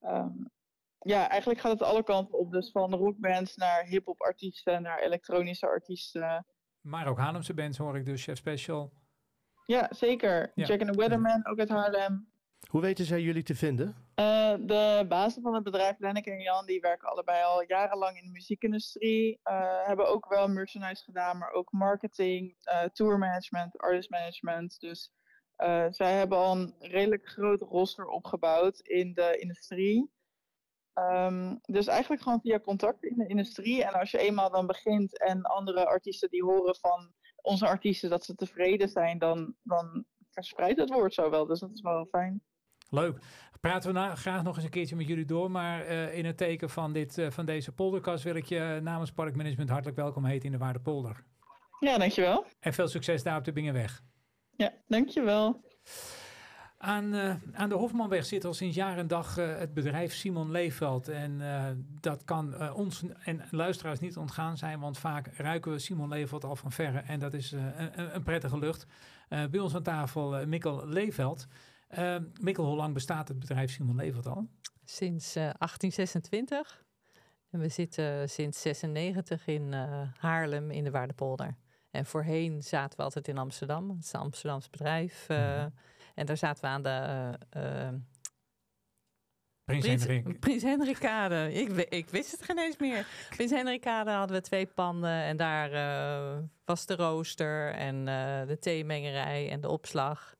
um, 0.01 0.51
ja, 0.99 1.29
eigenlijk 1.29 1.59
gaat 1.59 1.71
het 1.71 1.81
alle 1.81 2.03
kanten 2.03 2.39
op. 2.39 2.51
Dus 2.51 2.71
van 2.71 2.93
rockbands 2.93 3.55
naar 3.55 3.83
hip-hop 3.83 4.21
artiesten, 4.21 4.81
naar 4.81 4.99
elektronische 4.99 5.67
artiesten. 5.67 6.45
Maar 6.81 7.07
ook 7.07 7.17
Haarlemse 7.17 7.53
bands 7.53 7.77
hoor 7.77 7.97
ik 7.97 8.05
dus, 8.05 8.23
Chef 8.23 8.37
Special. 8.37 8.93
Ja, 9.65 9.87
zeker. 9.89 10.51
Ja. 10.55 10.65
Jack 10.65 10.81
and 10.81 10.91
the 10.91 10.97
Weatherman, 10.97 11.47
ook 11.47 11.59
uit 11.59 11.69
Haarlem. 11.69 12.32
Hoe 12.73 12.81
weten 12.81 13.05
zij 13.05 13.21
jullie 13.21 13.43
te 13.43 13.55
vinden? 13.55 13.87
Uh, 13.87 14.55
de 14.59 15.05
bazen 15.09 15.41
van 15.41 15.53
het 15.53 15.63
bedrijf, 15.63 15.99
Lenneke 15.99 16.31
en 16.31 16.41
Jan, 16.41 16.65
die 16.65 16.79
werken 16.79 17.09
allebei 17.09 17.43
al 17.43 17.63
jarenlang 17.67 18.17
in 18.17 18.25
de 18.25 18.31
muziekindustrie. 18.31 19.39
Uh, 19.43 19.85
hebben 19.85 20.07
ook 20.07 20.29
wel 20.29 20.47
merchandise 20.47 21.03
gedaan, 21.03 21.37
maar 21.37 21.51
ook 21.51 21.71
marketing, 21.71 22.55
uh, 22.65 22.83
tour 22.83 23.17
management, 23.17 23.77
artist 23.77 24.09
management. 24.09 24.79
Dus 24.79 25.11
zij 25.89 26.13
hebben 26.13 26.37
al 26.37 26.55
een 26.55 26.75
redelijk 26.79 27.27
groot 27.27 27.61
roster 27.61 28.05
opgebouwd 28.05 28.79
in 28.79 29.13
de 29.13 29.37
industrie. 29.39 30.11
Um, 30.93 31.59
dus 31.61 31.87
eigenlijk 31.87 32.21
gewoon 32.21 32.41
via 32.41 32.59
contact 32.59 33.03
in 33.03 33.17
de 33.17 33.27
industrie. 33.27 33.83
En 33.83 33.93
als 33.93 34.11
je 34.11 34.17
eenmaal 34.17 34.51
dan 34.51 34.67
begint 34.67 35.19
en 35.19 35.41
andere 35.41 35.85
artiesten 35.85 36.29
die 36.29 36.43
horen 36.43 36.75
van 36.75 37.13
onze 37.41 37.67
artiesten 37.67 38.09
dat 38.09 38.25
ze 38.25 38.35
tevreden 38.35 38.89
zijn, 38.89 39.17
dan, 39.19 39.55
dan 39.63 40.05
verspreidt 40.29 40.79
het 40.79 40.89
woord 40.89 41.13
zo 41.13 41.29
wel. 41.29 41.45
Dus 41.45 41.59
dat 41.59 41.71
is 41.71 41.81
wel 41.81 42.05
fijn. 42.05 42.41
Leuk. 42.93 43.17
Praten 43.59 43.93
we 43.93 43.99
nou 43.99 44.15
graag 44.15 44.43
nog 44.43 44.55
eens 44.55 44.63
een 44.63 44.69
keertje 44.69 44.95
met 44.95 45.07
jullie 45.07 45.25
door. 45.25 45.51
Maar 45.51 45.85
uh, 45.85 46.17
in 46.17 46.25
het 46.25 46.37
teken 46.37 46.69
van, 46.69 46.93
dit, 46.93 47.17
uh, 47.17 47.29
van 47.29 47.45
deze 47.45 47.71
polderkast 47.71 48.23
wil 48.23 48.35
ik 48.35 48.45
je 48.45 48.79
namens 48.83 49.11
Parkmanagement 49.11 49.69
hartelijk 49.69 49.97
welkom 49.97 50.25
heten 50.25 50.45
in 50.45 50.51
de 50.51 50.57
Waardepolder. 50.57 51.23
Ja, 51.79 51.97
dankjewel. 51.97 52.45
En 52.59 52.73
veel 52.73 52.87
succes 52.87 53.23
daar 53.23 53.37
op 53.37 53.43
de 53.43 53.51
Bingenweg. 53.51 54.01
Ja, 54.55 54.73
dankjewel. 54.87 55.61
Aan, 56.77 57.15
uh, 57.15 57.35
aan 57.53 57.69
de 57.69 57.75
Hofmanweg 57.75 58.25
zit 58.25 58.45
al 58.45 58.53
sinds 58.53 58.75
jaar 58.75 58.97
en 58.97 59.07
dag 59.07 59.35
het 59.35 59.73
bedrijf 59.73 60.13
Simon 60.13 60.51
Leefveld. 60.51 61.07
En 61.07 61.41
dat 61.99 62.23
kan 62.23 62.71
ons 62.73 63.03
en 63.23 63.41
luisteraars 63.51 63.99
niet 63.99 64.17
ontgaan 64.17 64.57
zijn, 64.57 64.79
want 64.79 64.97
vaak 64.97 65.27
ruiken 65.27 65.71
we 65.71 65.79
Simon 65.79 66.09
Leefveld 66.09 66.43
al 66.43 66.55
van 66.55 66.71
verre. 66.71 66.99
En 66.99 67.19
dat 67.19 67.33
is 67.33 67.51
een, 67.51 68.15
een, 68.15 68.23
prettige 68.23 68.59
lucht. 68.59 68.85
bij 69.27 69.59
ons 69.59 69.75
aan 69.75 69.83
tafel 69.83 70.47
Mikkel 70.47 70.87
Leefveld. 70.87 71.47
Uh, 71.97 72.15
Mikkel, 72.39 72.65
hoe 72.65 72.75
lang 72.75 72.93
bestaat 72.93 73.27
het 73.27 73.39
bedrijf 73.39 73.71
Simon 73.71 73.95
Levert 73.95 74.27
al? 74.27 74.47
Sinds 74.85 75.27
uh, 75.37 75.43
1826. 75.43 76.85
En 77.49 77.59
we 77.59 77.67
zitten 77.67 78.29
sinds 78.29 78.61
96 78.61 79.47
in 79.47 79.71
uh, 79.71 80.01
Haarlem 80.17 80.71
in 80.71 80.83
de 80.83 80.91
Waardepolder. 80.91 81.57
En 81.91 82.05
voorheen 82.05 82.63
zaten 82.63 82.97
we 82.97 83.03
altijd 83.03 83.27
in 83.27 83.37
Amsterdam. 83.37 83.89
Het 83.89 84.03
is 84.03 84.13
een 84.13 84.19
Amsterdams 84.19 84.69
bedrijf. 84.69 85.25
-hmm. 85.27 85.73
En 86.15 86.25
daar 86.25 86.37
zaten 86.37 86.63
we 86.63 86.69
aan 86.69 86.81
de... 86.81 87.33
Uh, 87.57 87.87
Prins, 89.63 89.85
Hendrik. 89.85 90.39
Prins 90.39 90.63
Hendrikade. 90.63 91.53
Ik, 91.53 91.69
ik, 91.69 92.09
wist 92.09 92.31
het 92.31 92.43
geen 92.43 92.59
eens 92.59 92.77
meer. 92.77 93.07
Prins 93.29 93.51
Hendrikade 93.51 94.11
hadden 94.11 94.35
we 94.37 94.43
twee 94.43 94.65
panden. 94.65 95.23
En 95.23 95.37
daar 95.37 95.69
was 96.65 96.85
de 96.85 96.95
rooster 96.95 97.73
en 97.73 98.05
de 98.47 98.57
theemengerij 98.59 99.49
en 99.49 99.61
de 99.61 99.69
opslag. 99.69 100.35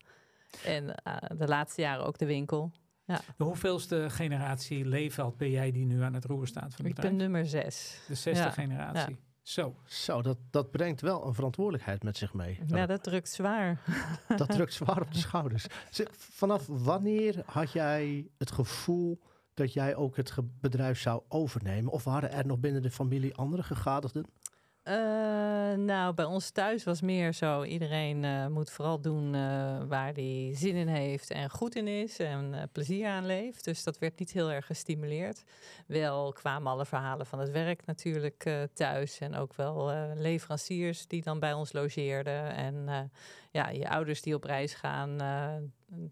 En 0.65 0.83
uh, 0.83 1.15
de 1.37 1.47
laatste 1.47 1.81
jaren 1.81 2.05
ook 2.05 2.17
de 2.17 2.25
winkel. 2.25 2.71
Ja. 3.05 3.21
De 3.37 3.43
hoeveelste 3.43 4.09
generatie 4.09 4.85
Leefveld 4.85 5.37
ben 5.37 5.49
jij 5.49 5.71
die 5.71 5.85
nu 5.85 6.01
aan 6.01 6.13
het 6.13 6.25
roer 6.25 6.47
staat 6.47 6.75
van 6.75 6.85
het 6.85 6.97
Ik 6.97 7.03
ben 7.03 7.15
nummer 7.15 7.45
zes. 7.45 8.01
De 8.07 8.15
zesde 8.15 8.43
ja. 8.43 8.49
generatie. 8.49 9.15
Ja. 9.15 9.21
Zo. 9.41 9.75
Zo, 9.85 10.21
dat, 10.21 10.37
dat 10.49 10.71
brengt 10.71 11.01
wel 11.01 11.27
een 11.27 11.33
verantwoordelijkheid 11.33 12.03
met 12.03 12.17
zich 12.17 12.33
mee. 12.33 12.59
Ja, 12.67 12.85
dat 12.85 13.03
drukt 13.03 13.29
zwaar. 13.29 13.81
Dat 14.37 14.49
drukt 14.49 14.73
zwaar 14.73 15.01
op 15.01 15.11
de 15.11 15.19
schouders. 15.19 15.65
Vanaf 16.11 16.67
wanneer 16.67 17.43
had 17.45 17.71
jij 17.71 18.27
het 18.37 18.51
gevoel 18.51 19.19
dat 19.53 19.73
jij 19.73 19.95
ook 19.95 20.15
het 20.15 20.33
bedrijf 20.59 20.99
zou 20.99 21.21
overnemen? 21.27 21.91
Of 21.91 22.03
waren 22.03 22.31
er 22.31 22.45
nog 22.45 22.59
binnen 22.59 22.81
de 22.81 22.91
familie 22.91 23.35
andere 23.35 23.63
gegadigden? 23.63 24.25
Uh, 24.87 24.93
nou, 25.73 26.13
bij 26.13 26.25
ons 26.25 26.49
thuis 26.49 26.83
was 26.83 27.01
meer 27.01 27.33
zo. 27.33 27.63
Iedereen 27.63 28.23
uh, 28.23 28.47
moet 28.47 28.71
vooral 28.71 29.01
doen 29.01 29.33
uh, 29.33 29.83
waar 29.87 30.13
hij 30.13 30.51
zin 30.53 30.75
in 30.75 30.87
heeft 30.87 31.31
en 31.31 31.49
goed 31.49 31.75
in 31.75 31.87
is 31.87 32.19
en 32.19 32.69
plezier 32.71 33.07
aan 33.07 33.25
leeft. 33.25 33.63
Dus 33.63 33.83
dat 33.83 33.97
werd 33.97 34.19
niet 34.19 34.31
heel 34.31 34.51
erg 34.51 34.65
gestimuleerd. 34.65 35.43
Wel 35.87 36.31
kwamen 36.31 36.71
alle 36.71 36.85
verhalen 36.85 37.25
van 37.25 37.39
het 37.39 37.51
werk 37.51 37.85
natuurlijk 37.85 38.67
thuis. 38.73 39.19
En 39.19 39.35
ook 39.35 39.53
wel 39.53 39.93
leveranciers 40.15 41.07
die 41.07 41.21
dan 41.21 41.39
bij 41.39 41.53
ons 41.53 41.73
logeerden. 41.73 42.53
En 42.55 43.11
ja, 43.51 43.69
je 43.69 43.89
ouders 43.89 44.21
die 44.21 44.35
op 44.35 44.43
reis 44.43 44.73
gaan 44.73 45.17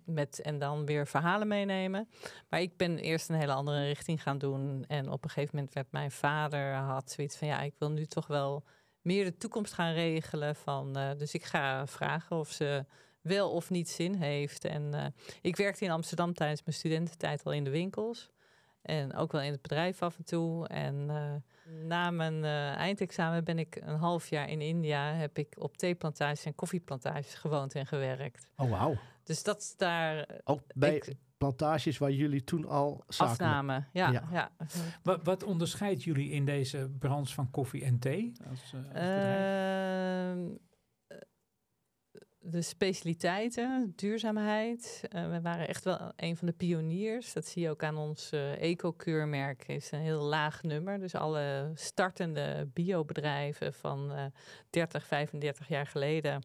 met, 0.06 0.42
en 0.42 0.60
dan 0.60 0.86
weer 0.86 1.08
verhalen 1.08 1.48
meenemen. 1.48 2.10
Maar 2.50 2.62
ik 2.62 2.78
ben 2.78 2.98
eerst 2.98 3.30
een 3.30 3.36
hele 3.36 3.54
andere 3.54 3.86
richting 3.86 4.24
gaan 4.24 4.38
doen. 4.38 4.86
En 4.88 5.10
op 5.10 5.24
een 5.24 5.30
gegeven 5.30 5.56
moment 5.56 5.74
werd 5.74 5.92
mijn 5.92 6.12
vader 6.12 6.74
had 6.74 7.12
zoiets 7.12 7.38
van 7.38 7.48
ja, 7.48 7.62
ik 7.62 7.74
wil 7.78 7.92
nu 7.92 8.06
toch 8.06 8.28
wel 8.28 8.64
meer 9.02 9.26
de 9.26 9.38
toekomst 9.38 9.74
gaan 9.74 9.94
regelen. 9.94 10.56
Van, 10.56 10.98
uh, 10.98 11.10
dus 11.18 11.34
ik 11.34 11.44
ga 11.44 11.88
vragen 11.88 12.36
of 12.36 12.50
ze 12.50 12.86
wel 13.22 13.52
of 13.52 13.70
niet 13.70 13.90
zin 13.90 14.14
heeft. 14.14 14.66
En 14.66 14.94
uh, 14.94 15.06
ik 15.42 15.56
werkte 15.56 15.86
in 15.86 15.92
Amsterdam 15.92 16.34
tijdens 16.34 16.64
mijn 16.64 16.78
studententijd 16.78 17.44
al 17.44 17.52
in 17.52 17.64
de 17.64 17.70
winkels. 17.70 18.30
En 18.82 19.16
ook 19.16 19.32
wel 19.32 19.42
in 19.42 19.52
het 19.52 19.62
bedrijf 19.62 20.02
af 20.02 20.18
en 20.18 20.24
toe. 20.24 20.68
En 20.68 20.96
uh, 21.10 21.34
na 21.88 22.12
mijn 22.12 22.44
eindexamen 22.76 23.44
ben 23.44 23.60
ik 23.60 23.76
een 23.76 23.98
half 23.98 24.30
jaar 24.30 24.50
in 24.50 24.62
India. 24.62 25.14
Heb 25.14 25.38
ik 25.38 25.56
op 25.58 25.78
theeplantages 25.78 26.46
en 26.46 26.56
koffieplantages 26.56 27.34
gewoond 27.34 27.76
en 27.76 27.86
gewerkt. 27.88 28.48
Oh, 28.58 28.70
wauw. 28.70 28.98
Dus 29.24 29.44
dat 29.44 29.62
is 29.62 29.76
daar... 29.78 30.28
Ook 30.44 30.62
bij 30.74 30.96
ik, 30.96 31.14
plantages 31.38 31.98
waar 31.98 32.12
jullie 32.12 32.44
toen 32.44 32.66
al 32.66 33.04
zaken 33.08 33.32
Afnamen, 33.32 33.88
ja. 33.94 34.12
ja. 34.12 34.28
ja. 34.32 34.52
Wat, 35.04 35.24
wat, 35.24 35.44
onderscheidt 35.44 36.04
jullie 36.04 36.30
in 36.30 36.46
deze 36.46 36.92
branche 37.00 37.34
van 37.34 37.52
koffie 37.52 37.84
en 37.84 38.00
thee? 38.00 38.32
Als, 38.50 38.74
uh, 38.74 38.96
als 38.96 40.60
de 42.44 42.62
specialiteiten, 42.62 43.94
duurzaamheid. 43.96 45.02
Uh, 45.16 45.30
we 45.30 45.42
waren 45.42 45.68
echt 45.68 45.84
wel 45.84 46.12
een 46.16 46.38
van 46.38 46.48
de 46.48 46.54
pioniers. 46.54 47.34
Dat 47.34 47.46
zie 47.46 47.62
je 47.62 47.70
ook 47.70 47.84
aan 47.84 47.98
ons 47.98 48.34
uh, 48.34 48.62
eco-keurmerk. 48.62 49.68
is 49.68 49.92
een 49.92 50.00
heel 50.00 50.22
laag 50.22 50.64
nummer. 50.64 51.00
Dus 51.00 51.16
alle 51.16 51.72
startende 51.74 52.70
biobedrijven 52.74 53.74
van 53.74 54.12
uh, 54.12 54.26
30, 54.70 55.06
35 55.06 55.68
jaar 55.68 55.88
geleden. 55.88 56.44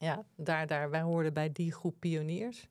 Ja, 0.00 0.24
daar, 0.36 0.66
daar, 0.66 0.90
wij 0.90 1.00
hoorden 1.00 1.32
bij 1.32 1.52
die 1.52 1.72
groep 1.72 1.94
pioniers. 1.98 2.66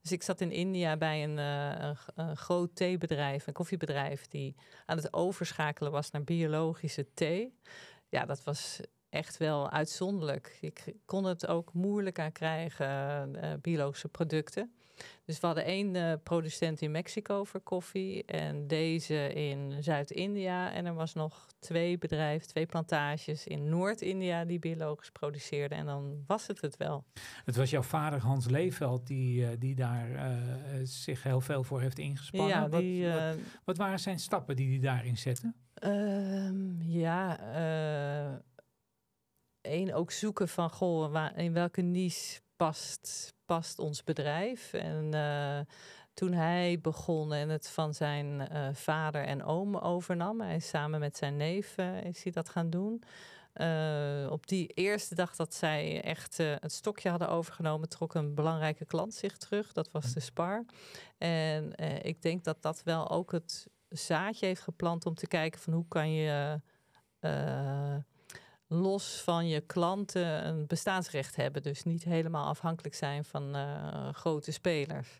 Dus 0.00 0.12
ik 0.12 0.22
zat 0.22 0.40
in 0.40 0.50
India 0.50 0.96
bij 0.96 1.24
een, 1.24 1.36
een, 1.38 1.96
een 2.14 2.36
groot 2.36 2.76
theebedrijf, 2.76 3.46
een 3.46 3.52
koffiebedrijf, 3.52 4.28
die 4.28 4.54
aan 4.86 4.96
het 4.96 5.12
overschakelen 5.12 5.92
was 5.92 6.10
naar 6.10 6.24
biologische 6.24 7.06
thee. 7.14 7.58
Ja, 8.08 8.24
dat 8.24 8.44
was 8.44 8.80
echt 9.08 9.36
wel 9.36 9.70
uitzonderlijk. 9.70 10.58
Ik 10.60 10.94
kon 11.04 11.24
het 11.24 11.46
ook 11.46 11.72
moeilijk 11.72 12.18
aan 12.18 12.32
krijgen, 12.32 13.34
uh, 13.34 13.52
biologische 13.60 14.08
producten. 14.08 14.74
Dus 15.24 15.40
we 15.40 15.46
hadden 15.46 15.64
één 15.64 15.94
uh, 15.94 16.12
producent 16.22 16.80
in 16.80 16.90
Mexico 16.90 17.44
voor 17.44 17.60
koffie 17.60 18.24
en 18.24 18.66
deze 18.66 19.32
in 19.32 19.82
Zuid-India. 19.82 20.72
En 20.72 20.86
er 20.86 20.94
was 20.94 21.14
nog 21.14 21.46
twee 21.58 21.98
bedrijven, 21.98 22.48
twee 22.48 22.66
plantages 22.66 23.46
in 23.46 23.68
Noord-India 23.68 24.44
die 24.44 24.58
biologisch 24.58 25.10
produceerden. 25.10 25.78
En 25.78 25.86
dan 25.86 26.24
was 26.26 26.46
het 26.46 26.60
het 26.60 26.76
wel. 26.76 27.04
Het 27.44 27.56
was 27.56 27.70
jouw 27.70 27.82
vader 27.82 28.20
Hans 28.20 28.46
Leeveld 28.46 29.06
die, 29.06 29.40
uh, 29.40 29.48
die 29.58 29.74
daar 29.74 30.08
zich 30.82 31.22
heel 31.22 31.40
veel 31.40 31.64
voor 31.64 31.80
heeft 31.80 31.98
ingespannen. 31.98 32.48
Ja, 32.48 32.68
die, 32.68 33.06
wat, 33.06 33.20
wat, 33.20 33.36
wat, 33.64 33.76
waren 33.76 34.00
zijn 34.00 34.18
stappen 34.18 34.56
die 34.56 34.68
hij 34.68 34.78
daarin 34.78 35.16
zette? 35.16 35.52
Ehm, 35.74 36.82
ja, 36.82 37.38
één 39.60 39.92
ook 39.92 40.10
zoeken 40.10 40.48
van 40.48 40.70
goh, 40.70 41.26
in 41.36 41.52
welke 41.52 41.82
niche 41.82 42.40
past, 42.56 43.33
past 43.46 43.78
ons 43.78 44.04
bedrijf. 44.04 44.72
En 44.72 45.14
uh, 45.14 45.58
toen 46.14 46.32
hij 46.32 46.78
begon 46.82 47.32
en 47.32 47.48
het 47.48 47.68
van 47.68 47.94
zijn 47.94 48.48
uh, 48.52 48.68
vader 48.72 49.24
en 49.24 49.44
oom 49.44 49.76
overnam, 49.76 50.40
hij 50.40 50.56
is 50.56 50.68
samen 50.68 51.00
met 51.00 51.16
zijn 51.16 51.36
neef 51.36 51.78
uh, 51.78 52.04
is 52.04 52.22
hij 52.22 52.32
dat 52.32 52.48
gaan 52.48 52.70
doen. 52.70 53.02
op 54.30 54.46
die 54.46 54.66
eerste 54.66 55.14
dag 55.14 55.36
dat 55.36 55.54
zij 55.54 56.02
echt 56.02 56.36
het 56.36 56.72
stokje 56.72 57.08
hadden 57.08 57.28
overgenomen, 57.28 57.88
trok 57.88 58.14
een 58.14 58.34
belangrijke 58.34 58.84
klant 58.84 59.14
zich 59.14 59.36
terug. 59.36 59.72
Dat 59.72 59.90
was 59.90 60.12
de 60.12 60.20
Spar. 60.20 60.64
En 61.18 61.74
ik 62.02 62.22
denk 62.22 62.44
dat 62.44 62.62
dat 62.62 62.82
wel 62.82 63.10
ook 63.10 63.32
het 63.32 63.66
zaadje 63.88 64.46
heeft 64.46 64.62
geplant 64.62 65.06
om 65.06 65.14
te 65.14 65.26
kijken 65.26 65.60
van 65.60 65.72
hoe 65.72 65.88
kan 65.88 66.12
je 66.12 66.60
los 68.74 69.20
van 69.20 69.48
je 69.48 69.60
klanten 69.60 70.46
een 70.46 70.66
bestaansrecht 70.66 71.36
hebben. 71.36 71.62
Dus 71.62 71.82
niet 71.82 72.04
helemaal 72.04 72.46
afhankelijk 72.46 72.94
zijn 72.94 73.24
van 73.24 73.56
uh, 73.56 74.08
grote 74.12 74.52
spelers. 74.52 75.16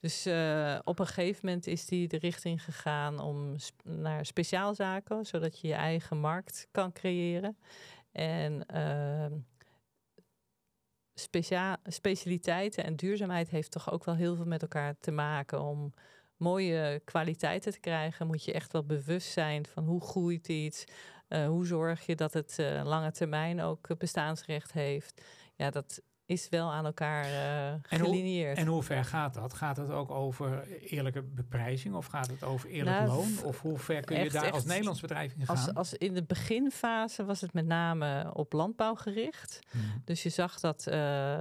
Dus 0.00 0.26
uh, 0.26 0.78
op 0.84 0.98
een 0.98 1.06
gegeven 1.06 1.46
moment 1.46 1.66
is 1.66 1.86
die 1.86 2.08
de 2.08 2.18
richting 2.18 2.64
gegaan 2.64 3.20
om 3.20 3.56
naar 3.82 4.26
speciaalzaken, 4.26 5.26
zodat 5.26 5.60
je 5.60 5.68
je 5.68 5.74
eigen 5.74 6.18
markt 6.18 6.68
kan 6.70 6.92
creëren. 6.92 7.56
En 8.12 8.64
uh, 8.74 9.38
specia 11.14 11.78
specialiteiten 11.84 12.84
en 12.84 12.96
duurzaamheid 12.96 13.50
heeft 13.50 13.70
toch 13.70 13.90
ook 13.92 14.04
wel 14.04 14.14
heel 14.14 14.36
veel 14.36 14.46
met 14.46 14.62
elkaar 14.62 14.94
te 15.00 15.10
maken. 15.10 15.62
Om 15.62 15.92
mooie 16.36 17.00
kwaliteiten 17.04 17.72
te 17.72 17.80
krijgen, 17.80 18.26
moet 18.26 18.44
je 18.44 18.52
echt 18.52 18.72
wel 18.72 18.84
bewust 18.84 19.32
zijn 19.32 19.66
van 19.66 19.84
hoe 19.84 20.00
groeit 20.00 20.48
iets, 20.48 20.84
hoe 21.46 21.66
zorg 21.66 22.06
je 22.06 22.16
dat 22.16 22.32
het 22.32 22.56
uh, 22.60 22.80
lange 22.84 23.12
termijn 23.12 23.60
ook 23.60 23.98
bestaansrecht 23.98 24.72
heeft? 24.72 25.22
Ja, 25.56 25.70
dat 25.70 26.02
is 26.32 26.48
wel 26.48 26.72
aan 26.72 26.84
elkaar 26.84 27.24
uh, 27.24 27.74
gelineerd. 27.82 28.58
En, 28.58 28.66
hoe 28.66 28.82
ver 28.82 29.04
gaat 29.04 29.34
dat? 29.34 29.54
Gaat 29.54 29.76
het 29.76 29.90
ook 29.90 30.10
over 30.10 30.64
eerlijke 30.80 31.22
beprijzing 31.22 31.94
of 31.94 32.06
gaat 32.06 32.26
het 32.26 32.44
over 32.44 32.68
eerlijk 32.68 32.96
nou, 32.96 33.08
loon? 33.08 33.44
Of 33.44 33.60
hoe 33.60 33.78
ver 33.78 34.04
kun 34.04 34.22
je 34.22 34.30
daar 34.30 34.52
als 34.52 34.64
Nederlands 34.64 35.00
bedrijf 35.00 35.32
in 35.38 35.46
gaan? 35.46 35.56
Als, 35.56 35.74
als 35.74 35.94
in 35.94 36.14
de 36.14 36.22
beginfase 36.22 37.24
was 37.24 37.40
het 37.40 37.52
met 37.52 37.66
name 37.66 38.30
op 38.34 38.52
landbouw 38.52 38.94
gericht. 38.94 39.58
Mhm. 39.70 39.84
Dus 40.04 40.22
je 40.22 40.28
zag 40.28 40.60
dat 40.60 40.86
uh, 40.88 41.38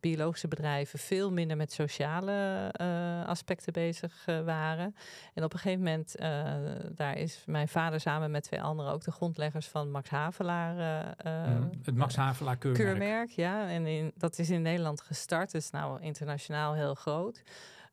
biologische 0.00 0.48
bedrijven 0.48 0.98
veel 0.98 1.32
minder 1.32 1.56
met 1.56 1.72
sociale 1.72 2.72
uh, 2.80 3.26
aspecten 3.26 3.72
bezig 3.72 4.24
waren. 4.24 4.94
En 5.34 5.44
op 5.44 5.52
een 5.52 5.58
gegeven 5.58 5.84
moment, 5.84 6.14
daar 6.96 7.16
is 7.16 7.42
mijn 7.46 7.68
vader 7.68 8.00
samen 8.00 8.30
met 8.30 8.42
twee 8.42 8.62
anderen 8.62 8.92
ook 8.92 9.04
de 9.04 9.10
grondleggers 9.10 9.66
van 9.66 9.90
Max 9.90 10.08
Havelaar. 10.08 10.74
Mm. 11.24 11.70
Het 11.82 11.96
Max 11.96 12.16
Havelaar 12.16 12.56
keurmerk. 12.56 12.86
keurmerk 12.86 13.30
ja, 13.30 13.68
en 13.68 13.86
in, 13.86 14.12
dat 14.16 14.29
is 14.38 14.50
in 14.50 14.62
Nederland 14.62 15.00
gestart, 15.00 15.54
is 15.54 15.70
nou 15.70 16.02
internationaal 16.02 16.74
heel 16.74 16.94
groot. 16.94 17.42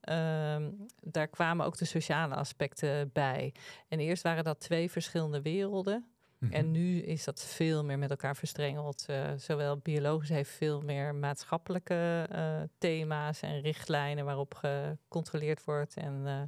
Um, 0.10 0.88
daar 1.02 1.28
kwamen 1.28 1.66
ook 1.66 1.78
de 1.78 1.86
sociale 1.86 2.36
aspecten 2.36 3.10
bij. 3.14 3.54
En 3.88 4.00
eerst 4.00 4.24
waren 4.24 4.44
dat 4.44 4.60
twee 4.60 4.92
verschillende 4.92 5.42
werelden. 5.42 6.06
Mm 6.38 6.48
-hmm. 6.48 6.58
En 6.58 6.72
nu 6.72 7.00
is 7.02 7.24
dat 7.24 7.44
veel 7.44 7.84
meer 7.84 7.98
met 7.98 8.10
elkaar 8.10 8.36
verstrengeld. 8.36 9.06
Uh, 9.10 9.32
zowel 9.38 9.78
biologisch 9.78 10.30
heeft 10.30 10.50
veel 10.50 10.82
meer 10.82 11.16
maatschappelijke 11.16 12.28
uh, 12.32 12.62
thema's 12.78 13.42
en 13.42 13.62
richtlijnen 13.62 14.26
waarop 14.26 14.54
gecontroleerd 14.54 15.64
wordt 15.64 15.96
en 15.96 16.22
uh, 16.26 16.42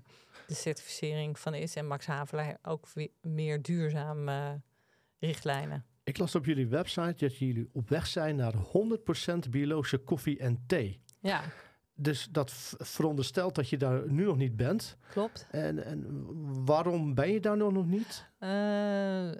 de 0.47 0.53
certificering 0.53 1.39
van 1.39 1.53
is. 1.53 1.75
En 1.75 1.87
Max 1.87 2.05
Havelaar 2.05 2.57
ook 2.61 2.87
meer 3.21 3.61
duurzame 3.61 4.61
richtlijnen. 5.19 5.85
Ik 6.09 6.17
las 6.17 6.35
op 6.35 6.45
jullie 6.45 6.67
website 6.67 7.15
dat 7.17 7.37
jullie 7.37 7.69
op 7.73 7.89
weg 7.89 8.07
zijn 8.07 8.35
naar 8.35 8.53
100% 8.53 9.49
biologische 9.49 9.97
koffie 9.97 10.39
en 10.39 10.63
thee. 10.67 11.01
Ja. 11.19 11.41
Dus 11.93 12.27
dat 12.31 12.75
veronderstelt 12.77 13.55
dat 13.55 13.69
je 13.69 13.77
daar 13.77 14.11
nu 14.11 14.23
nog 14.23 14.37
niet 14.37 14.55
bent. 14.55 14.97
Klopt. 15.09 15.47
En, 15.51 15.85
en 15.85 16.25
waarom 16.65 17.13
ben 17.13 17.31
je 17.31 17.39
daar 17.39 17.57
nog 17.57 17.85
niet? 17.85 18.25
Uh, 18.39 18.49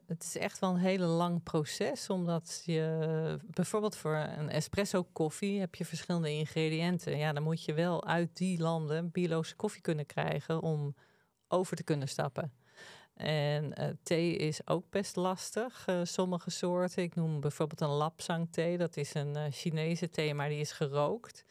het 0.07 0.23
is 0.23 0.37
echt 0.37 0.59
wel 0.59 0.69
een 0.69 0.79
hele 0.79 1.05
lang 1.05 1.43
proces. 1.43 2.09
Omdat 2.09 2.61
je 2.65 3.37
bijvoorbeeld 3.45 3.95
voor 3.95 4.15
een 4.15 4.49
espresso 4.49 5.03
koffie 5.03 5.59
heb 5.59 5.75
je 5.75 5.85
verschillende 5.85 6.31
ingrediënten. 6.31 7.17
Ja, 7.17 7.33
dan 7.33 7.43
moet 7.43 7.63
je 7.63 7.73
wel 7.73 8.05
uit 8.05 8.37
die 8.37 8.59
landen 8.61 9.11
biologische 9.11 9.55
koffie 9.55 9.81
kunnen 9.81 10.05
krijgen 10.05 10.61
om 10.61 10.95
over 11.47 11.75
te 11.75 11.83
kunnen 11.83 12.07
stappen. 12.07 12.51
En 13.19 13.73
uh, 13.79 13.87
thee 14.03 14.35
is 14.35 14.67
ook 14.67 14.89
best 14.89 15.15
lastig. 15.15 15.85
Uh, 15.89 15.99
sommige 16.03 16.49
soorten, 16.49 17.03
ik 17.03 17.15
noem 17.15 17.39
bijvoorbeeld 17.39 17.81
een 17.81 17.97
lapsang 17.97 18.47
thee. 18.51 18.77
Dat 18.77 18.97
is 18.97 19.13
een 19.13 19.35
uh, 19.35 19.43
Chinese 19.51 20.09
thee, 20.09 20.33
maar 20.33 20.49
die 20.49 20.59
is 20.59 20.71
gerookt. 20.71 21.45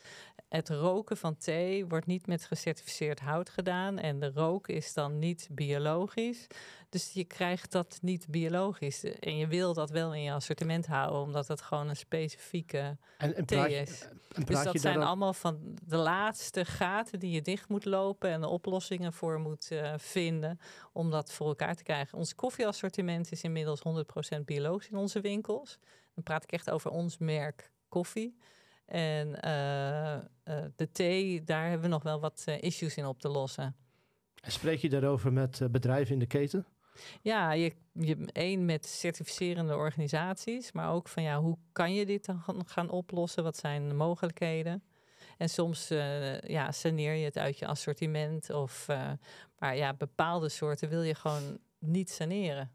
Het 0.49 0.69
roken 0.69 1.17
van 1.17 1.37
thee 1.37 1.87
wordt 1.87 2.07
niet 2.07 2.27
met 2.27 2.45
gecertificeerd 2.45 3.21
hout 3.21 3.51
gedaan. 3.51 3.99
En 3.99 4.21
de 4.21 4.31
rook 4.35 4.69
is 4.69 4.95
dan 4.95 5.19
niet 5.19 5.49
biologisch. 5.51 6.47
Dus 6.89 7.13
je 7.13 7.25
krijgt 7.25 7.73
dat 7.73 7.99
niet 8.03 8.27
biologisch. 8.29 9.05
En 9.05 9.37
je 9.37 9.47
wil 9.47 9.75
dat 9.75 9.91
wel 9.91 10.15
in 10.15 10.23
je 10.23 10.33
assortiment 10.33 10.87
houden, 10.87 11.21
omdat 11.21 11.49
het 11.49 11.61
gewoon 11.61 11.89
een 11.89 11.97
specifieke 11.97 12.97
en, 13.19 13.47
thee 13.47 13.81
is. 13.81 14.09
En 14.35 14.45
dus 14.45 14.63
dat 14.63 14.81
zijn 14.81 15.03
allemaal 15.03 15.33
van 15.33 15.79
de 15.85 15.97
laatste 15.97 16.65
gaten 16.65 17.19
die 17.19 17.31
je 17.31 17.43
dicht 17.43 17.69
moet 17.69 17.85
lopen 17.85 18.31
en 18.31 18.41
de 18.41 18.49
oplossingen 18.49 19.13
voor 19.13 19.41
moet 19.41 19.71
vinden 19.97 20.61
om 20.93 21.11
dat 21.11 21.33
voor 21.33 21.57
elkaar 21.59 21.77
te 21.77 21.83
krijgen. 21.83 22.19
Ons 22.19 22.35
koffieassortiment 22.35 23.33
is 23.33 23.43
inmiddels 23.43 23.83
100% 24.39 24.41
biologisch 24.45 24.89
in 24.89 24.97
onze 24.97 25.21
winkels. 25.21 25.79
Dan 26.15 26.23
praat 26.25 26.45
ik 26.45 26.53
echt 26.53 26.71
over 26.71 26.91
ons 26.91 27.19
merk 27.19 27.71
koffie. 27.89 28.37
En 28.87 29.29
uh, 29.45 30.15
uh, 30.15 30.65
de 30.77 30.91
thee, 30.93 31.45
daar 31.45 31.63
hebben 31.63 31.83
we 31.83 31.89
nog 31.89 32.03
wel 32.03 32.21
wat 32.21 32.45
issues 32.61 32.97
in 32.97 33.07
op 33.07 33.21
te 33.21 33.29
lossen. 33.29 33.77
Spreek 34.43 34.79
je 34.79 34.89
daarover 34.89 35.33
met 35.33 35.61
bedrijven 35.71 36.13
in 36.13 36.19
de 36.19 36.27
keten? 36.27 36.67
Ja, 37.23 37.53
je, 37.53 37.73
je 37.93 38.29
één 38.33 38.65
met 38.65 38.87
certificerende 38.87 39.77
organisaties, 39.77 40.73
maar 40.73 40.93
ook 40.93 41.09
van 41.09 41.23
ja, 41.23 41.41
hoe 41.41 41.59
kan 41.73 41.95
je 41.95 42.07
dit 42.07 42.25
dan 42.25 42.43
gaan 42.67 42.91
oplossen? 42.91 43.43
Wat 43.43 43.57
zijn 43.57 43.89
de 43.89 43.95
mogelijkheden? 43.95 44.83
En 45.39 45.49
soms 45.49 45.91
uh, 45.91 46.41
ja, 46.41 46.73
saneer 46.73 47.15
je 47.15 47.25
het 47.25 47.39
uit 47.39 47.59
je 47.59 47.67
assortiment. 47.67 48.51
Of, 48.51 48.87
uh, 48.91 49.11
maar 49.59 49.77
ja, 49.77 49.95
bepaalde 49.95 50.49
soorten 50.49 50.89
wil 50.89 51.03
je 51.03 51.15
gewoon 51.15 51.59
niet 51.79 52.11
saneren. 52.11 52.73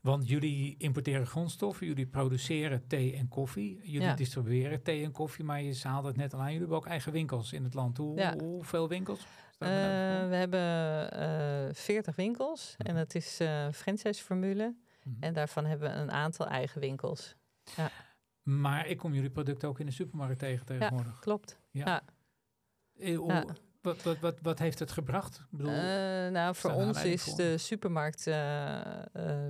Want 0.00 0.28
jullie 0.28 0.74
importeren 0.78 1.26
grondstoffen, 1.26 1.86
jullie 1.86 2.06
produceren 2.06 2.86
thee 2.86 3.14
en 3.16 3.28
koffie. 3.28 3.80
Jullie 3.82 4.00
Ja. 4.08 4.14
distribueren 4.14 4.82
thee 4.82 5.04
en 5.04 5.12
koffie, 5.12 5.44
maar 5.44 5.62
je 5.62 5.78
haalde 5.82 6.08
het 6.08 6.16
net 6.16 6.32
al 6.34 6.38
aan. 6.38 6.44
Jullie 6.44 6.60
hebben 6.60 6.76
ook 6.76 6.86
eigen 6.86 7.12
winkels 7.12 7.52
in 7.52 7.64
het 7.64 7.74
land. 7.74 7.96
Hoe, 7.96 8.16
Ja. 8.18 8.34
Hoeveel 8.38 8.88
winkels? 8.88 9.18
Eh, 9.58 9.68
Staan 9.68 10.28
we 10.28 10.34
hebben 10.36 11.10
eh 11.68 11.74
40 11.74 12.16
winkels 12.16 12.74
en 12.78 12.94
dat 12.94 13.14
is 13.14 13.40
eh 13.40 13.66
franchise-formule. 13.72 14.74
Mhm. 15.02 15.16
En 15.22 15.32
daarvan 15.34 15.64
hebben 15.64 15.90
we 15.90 15.96
een 15.96 16.10
aantal 16.10 16.46
eigen 16.46 16.80
winkels. 16.80 17.34
Maar 18.42 18.86
ik 18.86 18.96
kom 18.98 19.14
jullie 19.14 19.30
producten 19.30 19.68
ook 19.68 19.80
in 19.80 19.86
de 19.86 19.92
supermarkt 19.92 20.38
tegen 20.38 20.66
tegenwoordig. 20.66 21.18
Klopt. 21.18 21.58
Eh, 21.84 23.16
Ja. 23.26 23.44
wat, 23.82 24.02
wat, 24.02 24.18
wat, 24.18 24.38
wat 24.42 24.58
heeft 24.58 24.78
het 24.78 24.90
gebracht? 24.90 25.36
Ik 25.38 25.46
bedoel, 25.58 25.72
Eh, 25.72 26.28
nou, 26.30 26.54
voor 26.54 26.70
ons 26.72 27.04
is 27.04 27.22
voor? 27.22 27.36
de 27.36 27.58
supermarkt 27.58 28.26
eh, 28.26 28.80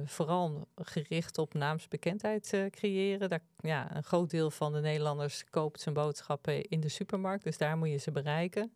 vooral 0.05 0.69
gericht 0.75 1.39
op 1.39 1.55
naamsbekendheid 1.55 2.69
creëren. 2.71 3.29
Daar, 3.29 3.43
ja, 3.57 3.97
een 3.97 4.05
groot 4.05 4.31
deel 4.31 4.51
van 4.51 4.73
de 4.73 4.81
Nederlanders 4.81 5.45
koopt 5.51 5.81
zijn 5.81 5.95
boodschappen 5.95 6.63
in 6.69 6.81
de 6.81 6.89
supermarkt. 6.89 7.45
Dus 7.45 7.59
daar 7.59 7.77
moet 7.77 7.89
je 7.89 7.97
ze 7.97 8.11
bereiken. 8.11 8.73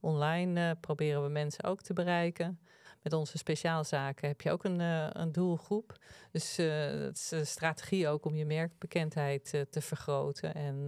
Online 0.00 0.76
proberen 0.76 1.22
we 1.22 1.28
mensen 1.28 1.64
ook 1.64 1.82
te 1.82 1.92
bereiken. 1.92 2.58
Met 3.02 3.12
onze 3.12 3.38
speciaalzaken 3.38 4.28
heb 4.28 4.40
je 4.40 4.50
ook 4.50 4.64
een, 4.64 4.80
een 5.20 5.32
doelgroep. 5.32 5.96
Dus 6.30 6.56
het 6.56 7.16
is 7.16 7.30
een 7.30 7.46
strategie 7.46 8.08
ook 8.08 8.24
om 8.24 8.34
je 8.34 8.44
merkbekendheid 8.46 9.44
te 9.70 9.80
vergroten. 9.80 10.54
En 10.54 10.86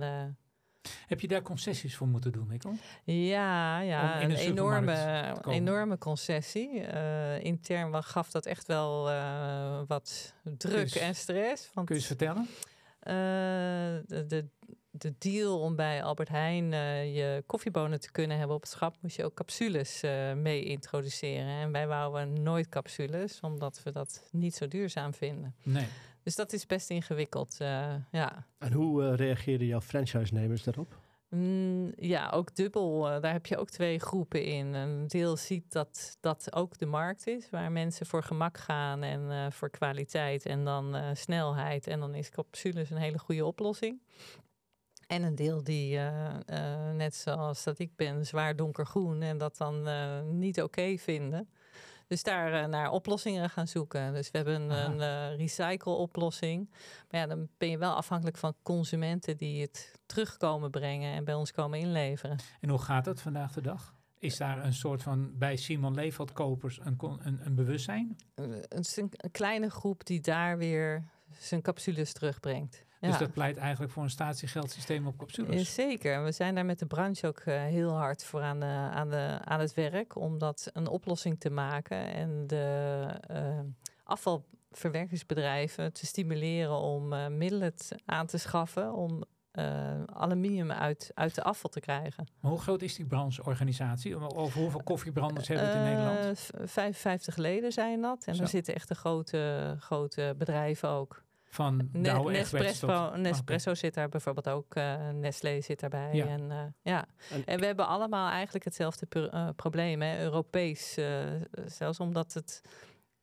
heb 1.06 1.20
je 1.20 1.28
daar 1.28 1.42
concessies 1.42 1.96
voor 1.96 2.08
moeten 2.08 2.32
doen, 2.32 2.46
Mikkel? 2.46 2.74
ja, 3.04 3.80
ja 3.80 4.22
een 4.22 4.30
enorme, 4.30 5.36
enorme 5.48 5.98
concessie. 5.98 6.80
Eh, 6.80 7.44
intern 7.44 8.02
gaf 8.04 8.30
dat 8.30 8.46
echt 8.46 8.66
wel 8.66 9.10
eh, 9.10 9.80
wat 9.86 10.34
druk 10.56 10.94
en 10.94 11.14
stress. 11.14 11.70
Want 11.74 11.86
Kun 11.86 11.94
je 11.96 12.00
eens 12.00 12.06
vertellen? 12.10 12.48
eh, 13.00 13.14
de, 14.06 14.24
de, 14.26 14.46
de 14.90 15.14
deal 15.18 15.60
om 15.60 15.76
bij 15.76 16.02
Albert 16.02 16.28
Heijn 16.28 16.70
je 17.12 17.42
koffiebonen 17.46 18.00
te 18.00 18.10
kunnen 18.10 18.38
hebben 18.38 18.56
op 18.56 18.62
het 18.62 18.70
schap, 18.70 18.96
moest 19.00 19.16
je 19.16 19.24
ook 19.24 19.34
capsules 19.34 20.00
mee 20.36 20.64
introduceren. 20.64 21.46
En 21.60 21.72
wij 21.72 21.86
wouden 21.86 22.42
nooit 22.42 22.68
capsules, 22.68 23.40
omdat 23.40 23.80
we 23.84 23.92
dat 23.92 24.28
niet 24.32 24.54
zo 24.54 24.68
duurzaam 24.68 25.14
vinden. 25.14 25.54
Nee. 25.62 25.86
Dus 26.26 26.34
dat 26.36 26.52
is 26.52 26.66
best 26.66 26.90
ingewikkeld. 26.90 27.56
eh, 27.60 27.94
ja. 28.10 28.46
En 28.58 28.72
hoe 28.72 29.04
eh 29.04 29.16
reageerden 29.16 29.66
jouw 29.66 29.80
franchise-nemers 29.80 30.62
daarop? 30.62 30.98
Mm, 31.28 31.92
ja, 31.96 32.30
ook 32.30 32.54
dubbel. 32.54 33.08
eh, 33.10 33.20
daar 33.20 33.32
heb 33.32 33.46
je 33.46 33.56
ook 33.56 33.70
twee 33.70 33.98
groepen 33.98 34.44
in. 34.44 34.74
Een 34.74 35.06
deel 35.06 35.36
ziet 35.36 35.72
dat 35.72 36.16
dat 36.20 36.54
ook 36.54 36.78
de 36.78 36.86
markt 36.86 37.26
is, 37.26 37.50
waar 37.50 37.72
mensen 37.72 38.06
voor 38.06 38.22
gemak 38.22 38.58
gaan 38.58 39.02
en 39.02 39.52
voor 39.52 39.70
kwaliteit 39.70 40.46
en 40.46 40.64
dan 40.64 40.96
snelheid. 41.16 41.86
En 41.86 42.00
dan 42.00 42.14
is 42.14 42.30
capsules 42.30 42.90
een 42.90 42.96
hele 42.96 43.18
goede 43.18 43.44
oplossing. 43.44 44.00
En 45.06 45.22
een 45.22 45.34
deel 45.34 45.64
die, 45.64 45.98
net 46.92 47.14
zoals 47.14 47.64
dat 47.64 47.78
ik 47.78 47.96
ben, 47.96 48.26
zwaar 48.26 48.56
donkergroen 48.56 49.22
en 49.22 49.38
dat 49.38 49.56
dan 49.56 49.88
niet 50.38 50.62
oké 50.62 50.96
vinden. 50.98 51.48
Dus 52.06 52.22
daar 52.22 52.52
eh, 52.52 52.68
naar 52.68 52.90
oplossingen 52.90 53.50
gaan 53.50 53.68
zoeken. 53.68 54.12
Dus 54.14 54.30
we 54.30 54.36
hebben 54.38 54.70
Aha. 54.70 54.84
een 54.84 55.00
eh 55.00 55.36
recycle-oplossing. 55.38 56.68
Maar 57.10 57.20
ja, 57.20 57.26
dan 57.26 57.48
ben 57.58 57.68
je 57.70 57.78
wel 57.78 57.94
afhankelijk 57.94 58.36
van 58.36 58.54
consumenten 58.62 59.36
die 59.36 59.60
het 59.60 59.92
terugkomen 60.06 60.70
brengen 60.70 61.14
en 61.14 61.24
bij 61.24 61.34
ons 61.34 61.52
komen 61.52 61.78
inleveren. 61.78 62.38
En 62.60 62.68
hoe 62.68 62.78
gaat 62.78 63.06
het 63.06 63.20
vandaag 63.20 63.52
de 63.52 63.60
dag? 63.60 63.94
Is 64.18 64.36
daar 64.36 64.64
een 64.64 64.74
soort 64.74 65.02
van 65.02 65.38
bij 65.38 65.56
Simon 65.56 65.94
Leefeld 65.94 66.32
kopers 66.32 66.80
een, 66.82 66.96
een, 67.22 67.40
een 67.44 67.54
bewustzijn? 67.54 68.16
Eh, 68.34 68.44
Het 68.50 68.78
is 68.86 68.96
een, 68.96 69.10
een 69.16 69.30
kleine 69.30 69.70
groep 69.70 70.06
die 70.06 70.20
daar 70.20 70.58
weer 70.58 71.04
zijn 71.38 71.62
capsules 71.62 72.12
terugbrengt. 72.12 72.84
Dus 73.00 73.18
dat 73.18 73.32
pleit 73.32 73.56
eigenlijk 73.56 73.92
voor 73.92 74.02
een 74.02 74.10
statiegeldsysteem 74.10 75.06
op 75.06 75.12
Eh, 75.12 75.18
capsules. 75.18 75.74
Zeker. 75.74 76.24
We 76.24 76.32
zijn 76.32 76.54
daar 76.54 76.64
met 76.64 76.78
de 76.78 76.86
branche 76.86 77.26
ook 77.26 77.38
eh, 77.38 77.62
heel 77.62 77.90
hard 77.96 78.24
voor 78.24 78.40
aan, 78.42 78.60
de, 78.60 78.66
aan, 78.92 79.10
de, 79.10 79.38
aan 79.44 79.60
het 79.60 79.74
werk 79.74 80.16
om 80.16 80.38
dat 80.38 80.70
een 80.72 80.88
oplossing 80.88 81.40
te 81.40 81.50
maken 81.50 82.12
en 82.14 82.46
de 82.46 83.06
eh, 83.26 83.58
afvalverwerkingsbedrijven 84.04 85.92
te 85.92 86.06
stimuleren 86.06 86.78
om 86.78 87.12
eh, 87.12 87.26
middelen 87.26 87.74
aan 88.04 88.26
te 88.26 88.38
schaffen 88.38 88.92
om 88.92 89.24
eh, 89.50 90.02
aluminium 90.04 90.70
uit, 90.72 91.10
uit 91.14 91.34
de 91.34 91.42
afval 91.42 91.70
te 91.70 91.80
krijgen. 91.80 92.26
Maar 92.40 92.50
hoe 92.50 92.60
groot 92.60 92.82
is 92.82 92.94
die 92.96 93.06
brancheorganisatie? 93.06 94.16
Over 94.36 94.60
hoeveel 94.60 94.82
koffiebranders 94.82 95.48
hebben 95.48 95.66
we 95.66 95.72
het 95.72 95.80
in 95.86 95.92
Eh, 95.92 95.98
Nederland? 96.04 96.38
v- 96.38 96.50
55 96.72 97.36
leden 97.36 97.72
zijn 97.72 98.00
dat. 98.00 98.24
En 98.24 98.34
Zo. 98.34 98.40
daar 98.40 98.50
zitten 98.50 98.74
echt 98.74 98.88
de 98.88 98.94
grote, 98.94 99.74
grote 99.80 100.34
bedrijven 100.38 100.88
ook. 100.88 101.24
Van 101.48 101.80
Egberts 101.92 102.52
Nespresso, 102.52 102.86
tot- 102.86 103.16
Nespresso 103.16 103.74
zit 103.74 103.94
daar 103.94 104.08
bijvoorbeeld 104.08 104.48
ook. 104.48 104.74
eh 104.74 105.08
Nestlé 105.08 105.60
zit 105.60 105.80
daarbij. 105.80 106.14
Ja. 106.14 106.26
En, 106.26 106.50
eh, 106.50 106.64
ja. 106.82 107.06
En- 107.30 107.44
en 107.44 107.60
we 107.60 107.66
hebben 107.66 107.86
allemaal 107.86 108.30
eigenlijk 108.30 108.64
hetzelfde 108.64 109.06
pro- 109.06 109.26
eh, 109.26 109.48
probleem. 109.56 110.02
Hè? 110.02 110.22
Europees. 110.22 110.96
eh, 110.96 111.24
zelfs 111.66 112.00
omdat 112.00 112.32
het 112.32 112.62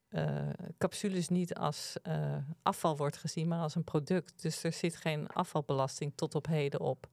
eh, 0.09 0.49
capsules 0.77 1.27
niet 1.29 1.53
als 1.55 1.95
eh, 2.01 2.35
afval 2.61 2.97
wordt 2.97 3.17
gezien, 3.17 3.47
maar 3.47 3.59
als 3.59 3.75
een 3.75 3.83
product. 3.83 4.41
Dus 4.41 4.63
er 4.63 4.73
zit 4.73 4.95
geen 4.95 5.27
afvalbelasting 5.27 6.11
tot 6.15 6.35
op 6.35 6.45
heden 6.47 6.79
op. 6.79 7.07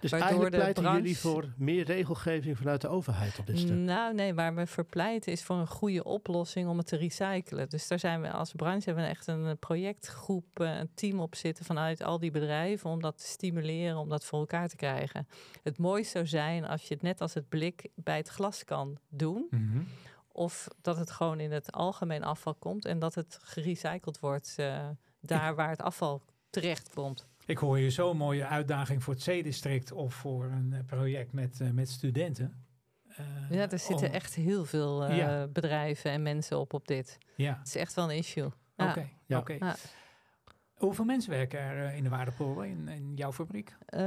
Dus 0.00 0.10
Waardoor 0.10 0.28
eigenlijk 0.28 0.56
pleiten 0.56 0.82
branche- 0.82 1.00
jullie 1.00 1.18
voor 1.18 1.48
meer 1.56 1.84
regelgeving 1.84 2.56
vanuit 2.56 2.80
de 2.80 2.88
overheid 2.88 3.38
op 3.38 3.46
dit 3.46 3.58
stuk. 3.58 3.76
Nou, 3.76 4.14
nee, 4.14 4.34
waar 4.34 4.54
we 4.54 4.66
voor 4.66 4.84
pleiten 4.84 5.32
is 5.32 5.44
voor 5.44 5.56
een 5.56 5.66
goede 5.66 6.04
oplossing 6.04 6.68
om 6.68 6.78
het 6.78 6.86
te 6.86 6.96
recyclen. 6.96 7.68
Dus 7.68 7.88
daar 7.88 7.98
zijn 7.98 8.20
we 8.20 8.30
als 8.30 8.52
branche 8.52 8.84
hebben 8.84 9.04
we 9.04 9.10
echt 9.10 9.26
een 9.26 9.58
projectgroep, 9.58 10.60
eh, 10.60 10.76
een 10.76 10.90
team 10.94 11.20
op 11.20 11.34
zitten 11.34 11.64
vanuit 11.64 12.02
al 12.02 12.18
die 12.18 12.30
bedrijven 12.30 12.90
om 12.90 13.00
dat 13.00 13.18
te 13.18 13.26
stimuleren, 13.26 13.96
om 13.96 14.08
dat 14.08 14.24
voor 14.24 14.38
elkaar 14.38 14.68
te 14.68 14.76
krijgen. 14.76 15.28
Het 15.62 15.78
mooiste 15.78 16.12
zou 16.12 16.26
zijn 16.26 16.64
als 16.64 16.82
je 16.88 16.94
het 16.94 17.02
net 17.02 17.20
als 17.20 17.34
het 17.34 17.48
blik 17.48 17.88
bij 17.94 18.16
het 18.16 18.28
glas 18.28 18.64
kan 18.64 18.98
doen. 19.08 19.46
Mhm. 19.50 19.82
Of 20.32 20.68
dat 20.80 20.96
het 20.98 21.10
gewoon 21.10 21.40
in 21.40 21.52
het 21.52 21.72
algemeen 21.72 22.24
afval 22.24 22.54
komt 22.54 22.84
en 22.84 22.98
dat 22.98 23.14
het 23.14 23.38
gerecycled 23.42 24.20
wordt 24.20 24.54
eh, 24.56 24.88
daar 25.20 25.54
waar 25.54 25.70
het 25.70 25.82
afval 25.82 26.22
terecht 26.50 26.90
komt. 26.94 27.26
Ik 27.48 27.58
hoor 27.58 27.78
je 27.78 27.90
zo'n 27.90 28.16
mooie 28.16 28.46
uitdaging 28.46 29.02
voor 29.02 29.14
het 29.14 29.22
C-district 29.22 29.92
of 29.92 30.14
voor 30.14 30.44
een 30.44 30.72
eh, 30.72 30.78
project 30.86 31.32
met, 31.32 31.60
eh, 31.60 31.70
met 31.70 31.88
studenten. 31.88 32.64
Eh, 33.08 33.26
Ja, 33.50 33.70
er 33.70 33.78
zitten 33.78 34.06
om- 34.08 34.14
echt 34.14 34.34
heel 34.34 34.64
veel 34.64 35.04
eh, 35.04 35.16
Ja. 35.16 35.46
bedrijven 35.46 36.10
en 36.10 36.22
mensen 36.22 36.58
op 36.58 36.72
op 36.74 36.86
dit. 36.88 37.18
Ja, 37.36 37.56
Het 37.58 37.66
is 37.66 37.76
echt 37.76 37.94
wel 37.94 38.10
een 38.10 38.16
issue. 38.16 38.48
Ja. 38.76 38.88
oké. 38.88 39.08
Ja. 39.26 39.38
oké. 39.38 39.52
Ja. 39.52 39.76
Hoeveel 40.74 41.04
mensen 41.04 41.30
werken 41.30 41.58
er 41.60 41.92
in 41.94 42.02
de 42.02 42.08
Waardepolder, 42.08 42.64
in, 42.66 42.88
in 42.88 43.12
jouw 43.14 43.32
fabriek? 43.32 43.76
Eh, 43.86 44.00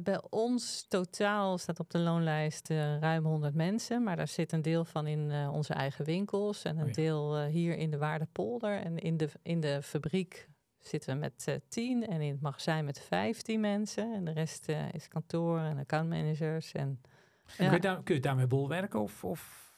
bij 0.00 0.20
ons 0.30 0.86
totaal 0.88 1.58
staat 1.58 1.80
op 1.80 1.90
de 1.90 1.98
loonlijst 1.98 2.70
eh, 2.70 2.98
ruim 2.98 3.24
100 3.24 3.54
mensen. 3.54 4.02
Maar 4.02 4.16
daar 4.16 4.28
zit 4.28 4.52
een 4.52 4.62
deel 4.62 4.84
van 4.84 5.06
in 5.06 5.30
eh, 5.30 5.52
onze 5.52 5.72
eigen 5.74 6.04
winkels. 6.04 6.62
En 6.62 6.76
een 6.76 6.82
Oh 6.82 6.88
ja. 6.88 6.94
deel 6.94 7.44
hier 7.44 7.76
in 7.76 7.90
de 7.90 7.98
Waardepolder. 7.98 8.78
En 8.80 8.98
in 8.98 9.16
de, 9.16 9.28
in 9.42 9.60
de 9.60 9.82
fabriek 9.82 10.48
zitten 10.86 11.14
we 11.14 11.20
met 11.20 11.44
eh 11.48 11.54
10. 11.68 12.06
En 12.06 12.20
in 12.20 12.32
het 12.32 12.40
magazijn 12.40 12.84
met 12.84 13.00
15 13.00 13.60
mensen. 13.60 14.14
En 14.14 14.24
de 14.24 14.30
rest 14.32 14.68
eh, 14.68 14.92
is 14.92 15.08
kantoor 15.08 15.58
en 15.58 15.78
accountmanagers. 15.78 16.72
En, 16.72 17.00
En 17.56 17.64
Ja. 17.64 17.64
kun, 17.64 17.72
je 17.72 17.80
daar, 17.80 18.02
kun 18.02 18.14
je 18.14 18.20
daarmee 18.20 18.46
bolwerken 18.46 19.00
of, 19.00 19.24
of 19.24 19.70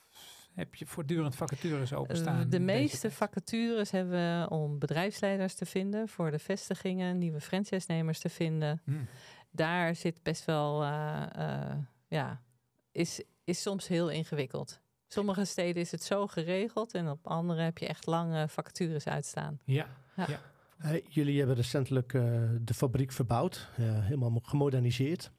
heb 0.55 0.75
je 0.75 0.87
voortdurend 0.87 1.37
vacatures 1.37 1.91
Eh, 1.91 1.99
openstaan? 1.99 2.37
de 2.37 2.43
in 2.43 2.49
deze 2.51 2.63
meeste 2.63 3.11
vacatures 3.11 3.91
hebben 3.91 4.41
we 4.41 4.51
om 4.51 4.79
bedrijfsleiders 4.79 5.55
te 5.55 5.67
vinden. 5.67 6.09
Voor 6.09 6.31
de 6.31 6.39
vestigingen, 6.39 7.19
nieuwe 7.19 7.41
franchise-nemers 7.41 8.19
te 8.19 8.29
vinden. 8.29 8.81
Hm. 8.85 8.93
daar 9.51 9.95
zit 9.95 10.23
best 10.23 10.45
wel, 10.45 10.83
eh, 10.83 11.23
eh, 11.35 11.77
ja, 12.09 12.43
is, 12.93 13.23
is 13.45 13.63
soms 13.63 13.89
heel 13.89 14.11
ingewikkeld. 14.11 14.81
Sommige 15.09 15.45
steden 15.45 15.83
is 15.83 15.91
het 15.91 16.03
zo 16.03 16.27
geregeld 16.27 16.95
en 16.95 17.09
op 17.11 17.27
andere 17.27 17.63
heb 17.63 17.79
je 17.79 17.87
echt 17.87 18.07
lange 18.07 18.49
vacatures 18.49 19.07
uitstaan. 19.07 19.59
Ja, 19.65 19.87
Ja. 20.17 20.25
ja. 20.29 20.41
Hey, 20.79 21.05
jullie 21.09 21.39
hebben 21.39 21.57
recentelijk 21.57 22.15
eh, 22.15 22.23
de 22.61 22.75
fabriek 22.75 23.13
verbouwd, 23.13 23.69
eh, 23.77 23.85
helemaal 24.05 24.31
mo- 24.31 24.41
gemoderniseerd. 24.43 25.31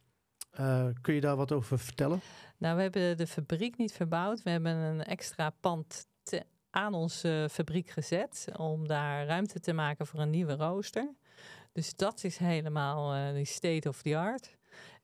Eh, 0.51 0.87
kun 1.01 1.13
je 1.13 1.21
daar 1.21 1.35
wat 1.35 1.51
over 1.51 1.79
vertellen? 1.79 2.19
Nou, 2.57 2.75
we 2.75 2.81
hebben 2.81 3.17
de 3.17 3.27
fabriek 3.27 3.77
niet 3.77 3.91
verbouwd. 3.93 4.43
We 4.43 4.49
hebben 4.49 4.71
een 4.75 5.03
extra 5.03 5.49
pand 5.49 6.07
te- 6.23 6.45
aan 6.69 6.93
onze 6.93 7.47
fabriek 7.51 7.89
gezet 7.89 8.47
om 8.57 8.87
daar 8.87 9.25
ruimte 9.25 9.59
te 9.59 9.73
maken 9.73 10.07
voor 10.07 10.19
een 10.19 10.29
nieuwe 10.29 10.55
rooster. 10.55 11.13
Dus 11.71 11.95
dat 11.95 12.23
is 12.23 12.37
helemaal 12.37 13.33
die 13.33 13.45
state 13.45 13.89
of 13.89 14.01
the 14.01 14.17
art. 14.17 14.54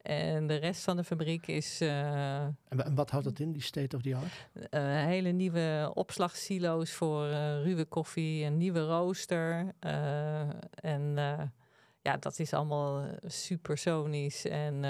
En 0.02 0.48
de 0.48 0.56
rest 0.56 0.84
van 0.84 0.96
de 0.98 1.04
fabriek 1.04 1.48
is 1.48 1.82
eh, 1.82 2.42
En, 2.44 2.58
wa- 2.70 2.84
en 2.86 2.96
wat 2.96 3.10
houdt 3.10 3.26
dat 3.26 3.40
in, 3.40 3.52
die 3.52 3.62
state 3.62 3.96
of 3.96 4.02
the 4.02 4.16
art? 4.16 4.48
Eh, 4.70 4.82
hele 5.06 5.30
nieuwe 5.32 5.92
opslagsilo's 5.94 6.92
voor 6.92 7.26
eh, 7.28 7.64
ruwe 7.64 7.86
koffie, 7.86 8.46
een 8.46 8.58
nieuwe 8.58 8.80
rooster. 8.86 9.72
en 10.70 11.14
ja, 12.02 12.18
dat 12.20 12.40
is 12.40 12.54
allemaal 12.54 13.06
supersonisch 13.26 14.46
en 14.46 14.84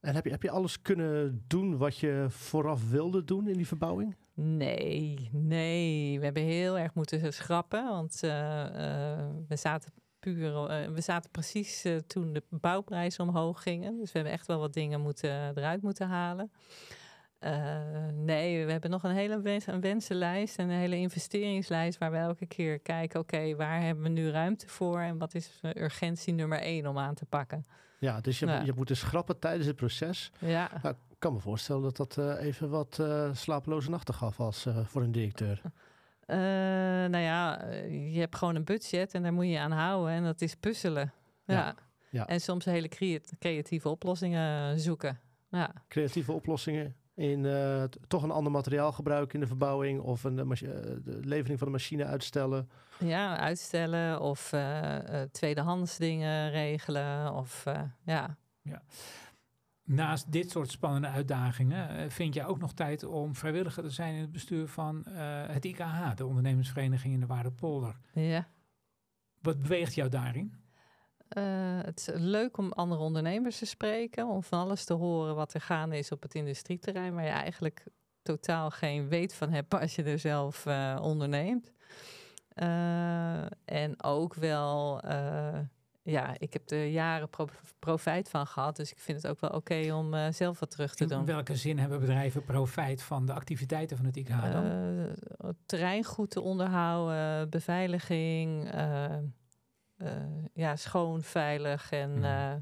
En 0.00 0.14
heb 0.14 0.24
je, 0.24 0.30
heb 0.30 0.42
je 0.42 0.50
alles 0.50 0.82
kunnen 0.82 1.44
doen 1.46 1.76
wat 1.76 1.96
je 1.98 2.26
vooraf 2.28 2.90
wilde 2.90 3.24
doen 3.24 3.48
in 3.48 3.56
die 3.56 3.66
verbouwing? 3.66 4.16
Nee, 4.34 5.28
nee. 5.32 6.18
We 6.18 6.24
hebben 6.24 6.42
heel 6.42 6.78
erg 6.78 6.94
moeten 6.94 7.32
schrappen. 7.32 7.84
Want 7.88 8.20
uh, 8.24 8.30
uh, 8.30 9.26
we 9.48 9.56
zaten 9.56 9.92
puur. 10.20 10.52
Uh, 10.52 10.94
we 10.94 11.00
zaten 11.00 11.30
precies 11.30 11.86
toen 12.06 12.32
de 12.32 12.42
bouwprijzen 12.50 13.28
omhoog 13.28 13.62
gingen. 13.62 13.96
Dus 13.98 14.12
we 14.12 14.18
hebben 14.18 14.32
echt 14.32 14.46
wel 14.46 14.58
wat 14.58 14.72
dingen 14.72 15.00
moeten, 15.00 15.56
eruit 15.56 15.82
moeten 15.82 16.08
halen. 16.08 16.50
nee, 18.14 18.66
we 18.66 18.72
hebben 18.72 18.90
nog 18.90 19.02
een 19.02 19.14
hele 19.14 19.40
wens, 19.40 19.66
een 19.66 19.80
wensenlijst 19.80 20.58
en 20.58 20.68
een 20.68 20.78
hele 20.78 20.96
investeringslijst 20.96 21.98
waar 21.98 22.10
we 22.10 22.16
elke 22.16 22.46
keer 22.46 22.78
kijken: 22.78 23.20
oké, 23.20 23.56
waar 23.56 23.82
hebben 23.82 24.04
we 24.04 24.10
nu 24.10 24.30
ruimte 24.30 24.68
voor 24.68 25.00
en 25.00 25.18
wat 25.18 25.34
is 25.34 25.60
urgentie 25.76 26.32
nummer 26.32 26.58
één 26.58 26.86
om 26.86 26.98
aan 26.98 27.14
te 27.14 27.24
pakken? 27.24 27.66
Ja, 27.98 28.20
dus 28.20 28.38
je, 28.38 28.46
ja. 28.46 28.60
je 28.60 28.72
moet 28.76 28.88
dus 28.88 28.98
schrappen 28.98 29.38
tijdens 29.38 29.66
het 29.66 29.76
proces. 29.76 30.32
Ja. 30.38 30.70
Nou, 30.82 30.94
ik 31.08 31.16
kan 31.18 31.32
me 31.32 31.40
voorstellen 31.40 31.82
dat 31.82 31.96
dat 31.96 32.16
uh, 32.16 32.44
even 32.44 32.70
wat 32.70 32.98
uh, 33.00 33.28
slapeloze 33.32 33.90
nachten 33.90 34.14
gaf 34.14 34.40
als 34.40 34.66
voor 34.84 35.02
een 35.02 35.12
directeur. 35.12 35.62
Nou 37.10 37.24
ja, 37.24 37.64
je 37.88 38.18
hebt 38.20 38.36
gewoon 38.36 38.54
een 38.54 38.64
budget 38.64 39.14
en 39.14 39.22
daar 39.22 39.32
moet 39.32 39.46
je 39.46 39.58
aan 39.58 39.72
houden 39.72 40.12
en 40.14 40.24
dat 40.24 40.40
is 40.40 40.54
puzzelen. 40.54 41.12
Ja. 41.44 41.54
ja. 41.54 41.74
ja. 42.10 42.26
En 42.26 42.40
soms 42.40 42.64
hele 42.64 42.88
creatieve 43.38 43.88
oplossingen 43.88 44.80
zoeken. 44.80 45.20
Ja. 45.50 45.72
Creatieve 45.88 46.32
oplossingen 46.32 46.94
in 47.14 47.44
uh, 47.44 47.82
toch 48.08 48.22
een 48.22 48.30
ander 48.30 48.52
materiaal 48.52 48.92
gebruiken 48.92 49.34
in 49.34 49.40
de 49.40 49.46
verbouwing 49.46 50.00
of 50.00 50.24
een, 50.24 50.36
de, 50.36 51.00
de 51.04 51.20
levering 51.22 51.58
van 51.58 51.66
de 51.66 51.72
machine 51.72 52.04
uitstellen. 52.04 52.70
Ja, 52.98 53.38
uitstellen 53.38 54.20
of 54.20 54.52
uh, 54.52 54.94
uh, 54.94 55.20
tweedehands 55.32 55.96
dingen 55.96 56.50
regelen 56.50 57.34
of 57.34 57.64
ja. 58.04 58.36
ja. 58.62 58.82
Naast 59.92 60.32
dit 60.32 60.50
soort 60.50 60.70
spannende 60.70 61.08
uitdagingen 61.08 62.10
vind 62.10 62.34
je 62.34 62.46
ook 62.46 62.58
nog 62.58 62.72
tijd 62.72 63.04
om 63.04 63.34
vrijwilliger 63.34 63.82
te 63.82 63.90
zijn 63.90 64.14
in 64.14 64.20
het 64.20 64.32
bestuur 64.32 64.68
van 64.68 65.06
het 65.48 65.64
IKH, 65.64 66.14
de 66.14 66.26
ondernemersvereniging 66.26 67.14
in 67.14 67.20
de 67.20 67.26
Waardepolder. 67.26 67.96
Ja. 68.12 68.48
Wat 69.40 69.62
beweegt 69.62 69.94
jou 69.94 70.08
daarin? 70.08 70.54
Uh, 71.38 71.44
het 71.82 71.98
is 71.98 72.08
leuk 72.14 72.56
om 72.56 72.72
andere 72.72 73.00
ondernemers 73.00 73.58
te 73.58 73.66
spreken, 73.66 74.26
om 74.26 74.42
van 74.42 74.58
alles 74.58 74.84
te 74.84 74.94
horen 74.94 75.34
wat 75.34 75.54
er 75.54 75.60
gaande 75.60 75.98
is 75.98 76.12
op 76.12 76.22
het 76.22 76.34
industrieterrein, 76.34 77.14
waar 77.14 77.24
je 77.24 77.30
eigenlijk 77.30 77.86
totaal 78.22 78.70
geen 78.70 79.08
weet 79.08 79.34
van 79.34 79.50
hebt 79.52 79.74
als 79.74 79.94
je 79.94 80.02
er 80.02 80.18
zelf 80.18 80.66
uh, 80.66 80.98
onderneemt. 81.02 81.72
En 83.64 84.02
ook 84.02 84.34
wel, 84.34 85.00
ja, 86.02 86.34
ik 86.38 86.52
heb 86.52 86.70
er 86.70 86.84
jaren 86.84 87.28
pro 87.28 87.48
profijt 87.78 88.28
van 88.28 88.46
gehad, 88.46 88.76
dus 88.76 88.90
ik 88.90 88.98
vind 88.98 89.22
het 89.22 89.30
ook 89.30 89.40
wel 89.40 89.50
oké 89.50 89.58
okay 89.58 89.90
om 89.90 90.32
zelf 90.32 90.60
wat 90.60 90.70
terug 90.70 90.94
te 90.94 91.02
In 91.02 91.08
doen. 91.08 91.18
In 91.18 91.24
welke 91.24 91.56
zin 91.56 91.78
hebben 91.78 92.00
bedrijven 92.00 92.44
profijt 92.44 93.02
van 93.02 93.26
de 93.26 93.32
activiteiten 93.32 93.96
van 93.96 94.06
het 94.06 94.16
IKH 94.16 94.52
dan? 94.52 96.04
goed 96.04 96.30
te 96.30 96.40
onderhouden, 96.40 97.50
beveiliging. 97.50 98.74
Uh, 98.74 100.06
ja, 100.54 100.76
schoon, 100.76 101.22
veilig 101.22 101.92
en 101.92 102.16
uh, 102.18 102.52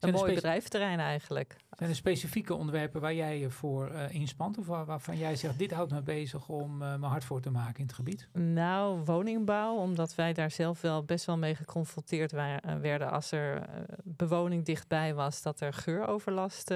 een 0.00 0.12
mooi 0.12 0.34
bedrijventerrein 0.34 1.00
eigenlijk. 1.00 1.56
Zijn 1.76 1.90
er 1.90 1.96
specifieke 1.96 2.54
onderwerpen 2.54 3.00
waar 3.00 3.14
jij 3.14 3.38
je 3.38 3.50
voor 3.50 3.90
uh, 3.92 4.14
inspant? 4.14 4.58
Of 4.58 4.66
waar, 4.66 4.84
waarvan 4.84 5.18
jij 5.18 5.36
zegt, 5.36 5.58
dit 5.58 5.72
houdt 5.72 5.92
me 5.92 6.02
bezig 6.02 6.48
om 6.48 6.76
mijn 6.76 7.02
hart 7.02 7.24
voor 7.24 7.40
te 7.40 7.50
maken 7.50 7.78
in 7.78 7.86
het 7.86 7.94
gebied? 7.94 8.28
Nou, 8.32 9.00
woningbouw, 9.04 9.76
omdat 9.76 10.14
wij 10.14 10.32
daar 10.32 10.50
zelf 10.50 10.80
wel 10.80 11.04
best 11.04 11.24
wel 11.24 11.38
mee 11.38 11.54
geconfronteerd 11.54 12.32
waren, 12.32 12.80
werden 12.80 13.10
als 13.10 13.32
er 13.32 13.68
bewoning 14.04 14.64
dichtbij 14.64 15.14
was, 15.14 15.42
dat 15.42 15.60
er 15.60 15.72
geuroverlast 15.72 16.74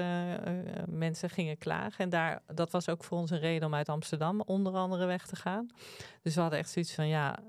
mensen 0.85 1.29
gingen 1.29 1.57
klagen. 1.57 2.03
En 2.03 2.09
daar, 2.09 2.41
dat 2.53 2.71
was 2.71 2.89
ook 2.89 3.03
voor 3.03 3.17
ons 3.17 3.31
een 3.31 3.39
reden 3.39 3.67
om 3.67 3.73
uit 3.73 3.89
Amsterdam 3.89 4.41
onder 4.41 4.73
andere 4.73 5.05
weg 5.05 5.25
te 5.25 5.35
gaan. 5.35 5.69
Dus 6.21 6.35
we 6.35 6.41
hadden 6.41 6.59
echt 6.59 6.69
zoiets 6.69 6.93
van, 6.93 7.07
ja, 7.07 7.39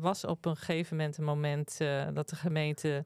was 0.00 0.24
op 0.24 0.44
een 0.44 0.56
gegeven 0.56 0.96
moment 0.96 1.18
een 1.18 1.24
moment 1.24 1.78
dat 2.12 2.28
de 2.28 2.36
gemeente 2.36 3.04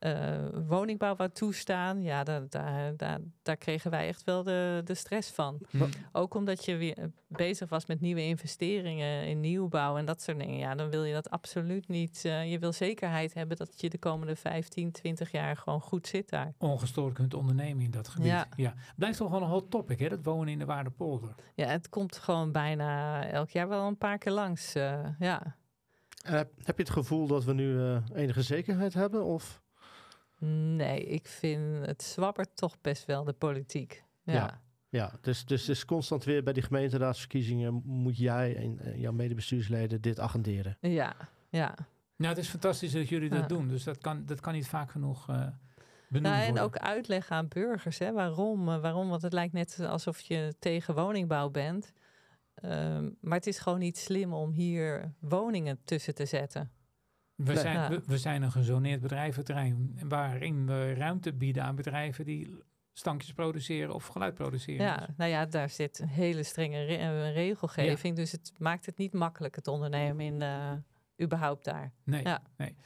uh, 0.00 0.48
woningbouw 0.66 1.16
wou 1.16 1.30
toestaan. 1.30 2.02
Ja, 2.02 2.24
daar, 2.24 2.48
daar, 2.48 2.96
daar, 2.96 3.18
daar, 3.42 3.56
kregen 3.56 3.90
wij 3.90 4.08
echt 4.08 4.24
wel 4.24 4.42
de, 4.42 4.80
de 4.84 4.94
stress 4.94 5.30
van. 5.30 5.58
Hmm. 5.70 5.88
Ook 6.12 6.34
omdat 6.34 6.64
je 6.64 6.76
weer 6.76 7.10
bezig 7.26 7.68
was 7.68 7.86
met 7.86 8.00
nieuwe 8.00 8.22
investeringen 8.22 9.26
in 9.26 9.40
nieuwbouw 9.40 9.96
en 9.96 10.04
dat 10.04 10.22
soort 10.22 10.38
dingen. 10.38 10.58
Ja, 10.58 10.74
dan 10.74 10.90
wil 10.90 11.04
je 11.04 11.12
dat 11.12 11.30
absoluut 11.30 11.88
niet. 11.88 12.22
Uh, 12.26 12.50
je 12.50 12.58
wil 12.58 12.72
zekerheid 12.72 13.34
hebben 13.34 13.56
dat 13.56 13.80
je 13.80 13.88
de 13.88 13.98
komende 13.98 14.36
15, 14.36 14.92
20 14.92 15.30
jaar 15.30 15.56
gewoon 15.56 15.80
goed 15.80 16.06
zit 16.06 16.28
daar. 16.28 16.54
Ongestoord 16.58 17.14
kunt 17.14 17.34
ondernemen 17.34 17.84
in 17.84 17.90
dat 17.90 18.08
gebied. 18.08 18.26
Ja. 18.26 18.46
ja. 18.56 18.74
Blijft 18.96 19.18
toch 19.18 19.30
wel 19.30 19.42
een 19.42 19.48
hot 19.48 19.70
topic, 19.70 19.98
hè? 19.98 20.08
Dat 20.08 20.24
wonen 20.24 20.48
in 20.48 20.58
de 20.58 20.64
Waardepolder. 20.64 21.34
Ja, 21.54 21.66
het 21.66 21.88
komt 21.88 22.16
gewoon 22.16 22.52
bijna 22.52 23.24
elk 23.26 23.50
jaar 23.50 23.68
wel 23.68 23.86
een 23.86 23.98
paar 23.98 24.18
keer 24.18 24.32
langs. 24.32 24.72
ja. 25.18 25.56
Uh, 26.26 26.32
heb 26.62 26.76
je 26.76 26.82
het 26.82 26.90
gevoel 26.90 27.26
dat 27.26 27.44
we 27.44 27.52
nu 27.52 27.72
uh, 27.72 27.96
enige 28.14 28.42
zekerheid 28.42 28.94
hebben? 28.94 29.24
Of? 29.24 29.62
Nee, 30.40 31.04
ik 31.04 31.26
vind 31.26 31.86
het 31.86 32.02
zwabbert 32.02 32.56
toch 32.56 32.80
best 32.80 33.04
wel 33.04 33.24
de 33.24 33.32
politiek. 33.32 34.04
Ja, 34.22 34.34
ja, 34.34 34.60
ja. 34.88 35.12
dus, 35.20 35.44
dus, 35.44 35.64
dus 35.64 35.84
constant 35.84 36.24
weer 36.24 36.42
bij 36.42 36.52
die 36.52 36.62
gemeenteraadsverkiezingen 36.62 37.82
moet 37.84 38.16
jij 38.16 38.56
en, 38.56 38.78
en 38.78 39.00
jouw 39.00 39.12
medebestuursleden 39.12 40.00
dit 40.00 40.20
agenderen. 40.20 40.76
Ja, 40.80 41.16
ja. 41.48 41.74
Nou, 42.16 42.34
het 42.34 42.42
is 42.44 42.48
fantastisch 42.48 42.92
dat 42.92 43.08
jullie 43.08 43.28
dat 43.28 43.40
ja. 43.40 43.46
doen. 43.46 43.68
Dus 43.68 43.84
dat 43.84 43.98
kan, 43.98 44.26
dat 44.26 44.40
kan 44.40 44.52
niet 44.52 44.68
vaak 44.68 44.90
genoeg 44.90 45.30
uh, 45.30 45.46
benoemd 46.08 46.34
nou, 46.34 46.46
En 46.46 46.58
ook 46.58 46.76
uitleggen 46.76 47.36
aan 47.36 47.48
burgers, 47.48 47.98
hè, 47.98 48.12
waarom, 48.12 48.64
waarom. 48.64 49.08
Want 49.08 49.22
het 49.22 49.32
lijkt 49.32 49.52
net 49.52 49.80
alsof 49.80 50.20
je 50.20 50.54
tegen 50.58 50.94
woningbouw 50.94 51.50
bent. 51.50 51.92
Um, 52.64 53.16
maar 53.20 53.36
het 53.36 53.46
is 53.46 53.58
gewoon 53.58 53.78
niet 53.78 53.98
slim 53.98 54.32
om 54.32 54.50
hier 54.50 55.14
woningen 55.18 55.78
tussen 55.84 56.14
te 56.14 56.26
zetten. 56.26 56.70
We, 57.44 57.56
zijn, 57.56 57.90
we, 57.90 58.02
we, 58.06 58.18
zijn 58.18 58.42
een 58.42 58.52
gezoneerd 58.52 59.00
bedrijventerrein 59.00 59.98
waarin 60.08 60.66
we 60.66 60.94
ruimte 60.94 61.32
bieden 61.32 61.62
aan 61.62 61.76
bedrijven 61.76 62.24
die 62.24 62.62
stankjes 62.92 63.32
produceren 63.32 63.94
of 63.94 64.06
geluid 64.06 64.34
produceren. 64.34 64.84
Ja, 64.84 65.08
nou 65.16 65.30
ja, 65.30 65.46
daar 65.46 65.68
zit 65.68 65.98
een 65.98 66.08
hele 66.08 66.42
strenge 66.42 66.84
re 66.84 67.30
regelgeving. 67.30 68.16
Ja. 68.16 68.22
Dus 68.22 68.32
het 68.32 68.52
maakt 68.58 68.86
het 68.86 68.96
niet 68.96 69.12
makkelijk, 69.12 69.54
het 69.54 69.68
ondernemen 69.68 70.24
in 70.24 70.40
uh, 70.40 70.72
überhaupt 71.22 71.64
daar. 71.64 71.92
Nee, 72.04 72.22
ja. 72.22 72.42
nee. 72.56 72.76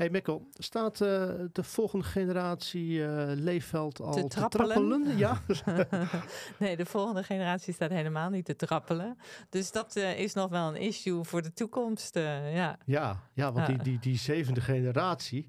Hey 0.00 0.10
Mikkel, 0.10 0.48
staat 0.58 1.00
uh, 1.00 1.08
de 1.52 1.62
volgende 1.62 2.04
generatie 2.04 2.90
uh, 2.90 3.22
Leefveld 3.34 4.00
al 4.00 4.12
te 4.12 4.26
trappelen? 4.26 4.68
Te 4.68 4.74
trappelen? 4.74 5.16
Ja. 5.16 5.42
nee, 6.58 6.76
de 6.76 6.86
volgende 6.86 7.22
generatie 7.22 7.74
staat 7.74 7.90
helemaal 7.90 8.30
niet 8.30 8.44
te 8.44 8.56
trappelen. 8.56 9.18
Dus 9.48 9.72
dat 9.72 9.96
uh, 9.96 10.18
is 10.18 10.34
nog 10.34 10.50
wel 10.50 10.68
een 10.68 10.76
issue 10.76 11.24
voor 11.24 11.42
de 11.42 11.52
toekomst. 11.52 12.14
ja. 12.14 12.78
Ja, 12.84 13.20
ja, 13.32 13.52
want 13.52 13.66
Die, 13.66 13.78
die, 13.82 13.98
die 13.98 14.18
zevende 14.18 14.60
generatie, 14.60 15.46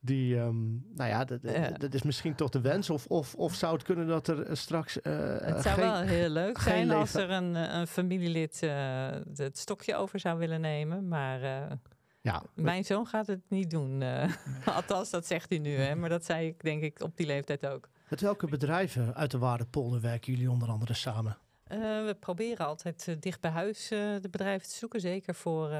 die, 0.00 0.36
um, 0.36 0.84
nou 0.94 1.10
ja, 1.10 1.24
dat, 1.24 1.40
dat 1.78 1.94
is 1.94 2.02
misschien 2.02 2.34
toch 2.34 2.48
de 2.48 2.60
wens. 2.60 2.90
Of, 2.90 3.06
of, 3.06 3.34
of 3.34 3.54
zou 3.54 3.72
het 3.72 3.82
kunnen 3.82 4.06
dat 4.06 4.28
er 4.28 4.56
straks. 4.56 4.94
het 4.94 5.62
zou 5.62 5.74
geen, 5.74 5.84
wel 5.84 6.00
heel 6.00 6.28
leuk 6.28 6.58
zijn 6.58 6.90
als 6.90 7.14
er 7.14 7.30
een, 7.30 7.54
een 7.54 7.86
familielid 7.86 8.60
het 9.34 9.58
stokje 9.58 9.94
over 9.94 10.20
zou 10.20 10.38
willen 10.38 10.60
nemen. 10.60 11.08
Maar 11.08 11.68
Ja, 12.22 12.42
mijn 12.54 12.84
zoon 12.84 13.06
gaat 13.06 13.26
het 13.26 13.40
niet 13.48 13.70
doen. 13.70 14.02
eh. 14.02 14.32
Althans, 14.76 15.10
dat 15.10 15.26
zegt 15.26 15.48
hij 15.48 15.58
nu. 15.58 15.74
Hè? 15.76 15.94
Maar 15.94 16.08
dat 16.08 16.24
zei 16.24 16.46
ik 16.46 16.62
denk 16.62 16.82
ik 16.82 17.02
op 17.02 17.16
die 17.16 17.26
leeftijd 17.26 17.66
ook. 17.66 17.88
met 18.08 18.20
welke 18.20 18.46
bedrijven 18.46 19.14
uit 19.14 19.30
de 19.30 19.38
Waardepolder 19.38 20.00
werken 20.00 20.32
jullie 20.32 20.50
onder 20.50 20.68
andere 20.68 20.94
samen? 20.94 21.36
Eh, 21.64 21.78
we 21.78 22.16
proberen 22.20 22.66
altijd 22.66 23.08
eh, 23.08 23.14
dicht 23.20 23.40
bij 23.40 23.50
huis 23.50 23.88
de 23.88 24.28
bedrijven 24.30 24.68
te 24.68 24.74
zoeken. 24.74 25.00
Zeker 25.00 25.34
voor 25.34 25.70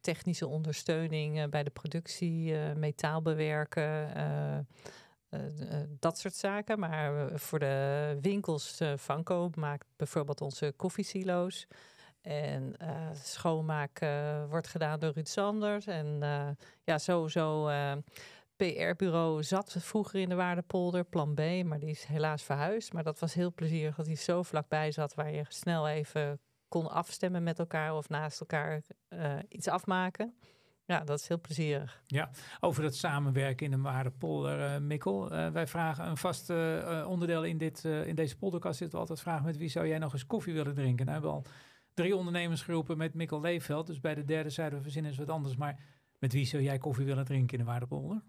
technische 0.00 0.46
ondersteuning 0.46 1.50
bij 1.50 1.62
de 1.62 1.70
productie, 1.70 2.54
metaal 2.76 3.22
bewerken, 3.22 4.08
dat 5.98 6.18
soort 6.18 6.34
zaken. 6.34 6.78
Maar 6.78 7.30
voor 7.38 7.58
de 7.58 8.18
winkels, 8.20 8.80
eh 8.80 8.92
Vanco 8.96 9.50
maakt 9.54 9.86
bijvoorbeeld 9.96 10.40
onze 10.40 10.72
koffiesilo's. 10.76 11.66
En 12.22 12.76
eh, 12.76 13.08
schoonmaak 13.12 14.00
wordt 14.48 14.68
gedaan 14.68 15.00
door 15.00 15.12
Ruud 15.12 15.28
Sanders. 15.28 15.86
En 15.86 16.18
eh, 16.22 16.48
ja, 16.84 16.98
sowieso 16.98 17.68
eh 17.68 17.92
PR-bureau 18.56 19.42
zat 19.42 19.76
vroeger 19.78 20.20
in 20.20 20.28
de 20.28 20.34
Waardepolder, 20.34 21.04
plan 21.04 21.34
B, 21.34 21.40
maar 21.64 21.78
die 21.78 21.90
is 21.90 22.04
helaas 22.04 22.42
verhuisd. 22.42 22.92
Maar 22.92 23.02
dat 23.02 23.18
was 23.18 23.34
heel 23.34 23.52
plezierig 23.52 23.96
dat 23.96 24.06
hij 24.06 24.14
zo 24.14 24.42
vlakbij 24.42 24.92
zat 24.92 25.14
waar 25.14 25.32
je 25.32 25.44
snel 25.48 25.88
even 25.88 26.40
kon 26.68 26.90
afstemmen 26.90 27.42
met 27.42 27.58
elkaar 27.58 27.96
of 27.96 28.08
naast 28.08 28.40
elkaar 28.40 28.82
iets 29.48 29.68
afmaken. 29.68 30.34
Ja, 30.84 31.00
dat 31.04 31.18
is 31.18 31.28
heel 31.28 31.40
plezierig. 31.40 32.02
Over 32.60 32.82
dat 32.82 32.94
samenwerken 32.94 33.66
in 33.66 33.72
de 33.72 33.78
Waardepolder, 33.78 34.82
Mikkel. 34.82 35.28
Wij 35.28 35.66
vragen 35.66 36.06
een 36.06 36.16
vast 36.16 36.50
onderdeel 37.06 37.44
in, 37.44 37.58
dit, 37.58 37.84
in 37.84 38.14
deze 38.14 38.36
podcast. 38.36 38.78
Zitten 38.78 38.94
we 38.94 39.00
altijd 39.00 39.20
vragen 39.20 39.44
met 39.44 39.56
wie 39.56 39.68
zou 39.68 39.86
jij 39.86 39.98
nog 39.98 40.12
eens 40.12 40.26
koffie 40.26 40.54
willen 40.54 40.74
drinken? 40.74 41.06
Nou, 41.06 41.20
we 41.20 41.26
hebben 41.26 41.52
drie 41.94 42.16
ondernemersgroepen 42.16 42.96
met 42.96 43.14
Mikkel 43.14 43.40
Leefveld. 43.40 43.86
Dus 43.86 44.00
bij 44.00 44.14
de 44.14 44.24
derde 44.24 44.50
zouden 44.50 44.78
we 44.78 44.84
verzinnen 44.84 45.10
eens 45.10 45.20
wat 45.20 45.30
anders. 45.30 45.56
Maar 45.56 45.80
met 46.18 46.32
wie 46.32 46.46
zou 46.46 46.62
jij 46.62 46.78
koffie 46.78 47.04
willen 47.04 47.24
drinken 47.24 47.58
in 47.58 47.64
de 47.64 47.70
Waardepolder? 47.70 48.22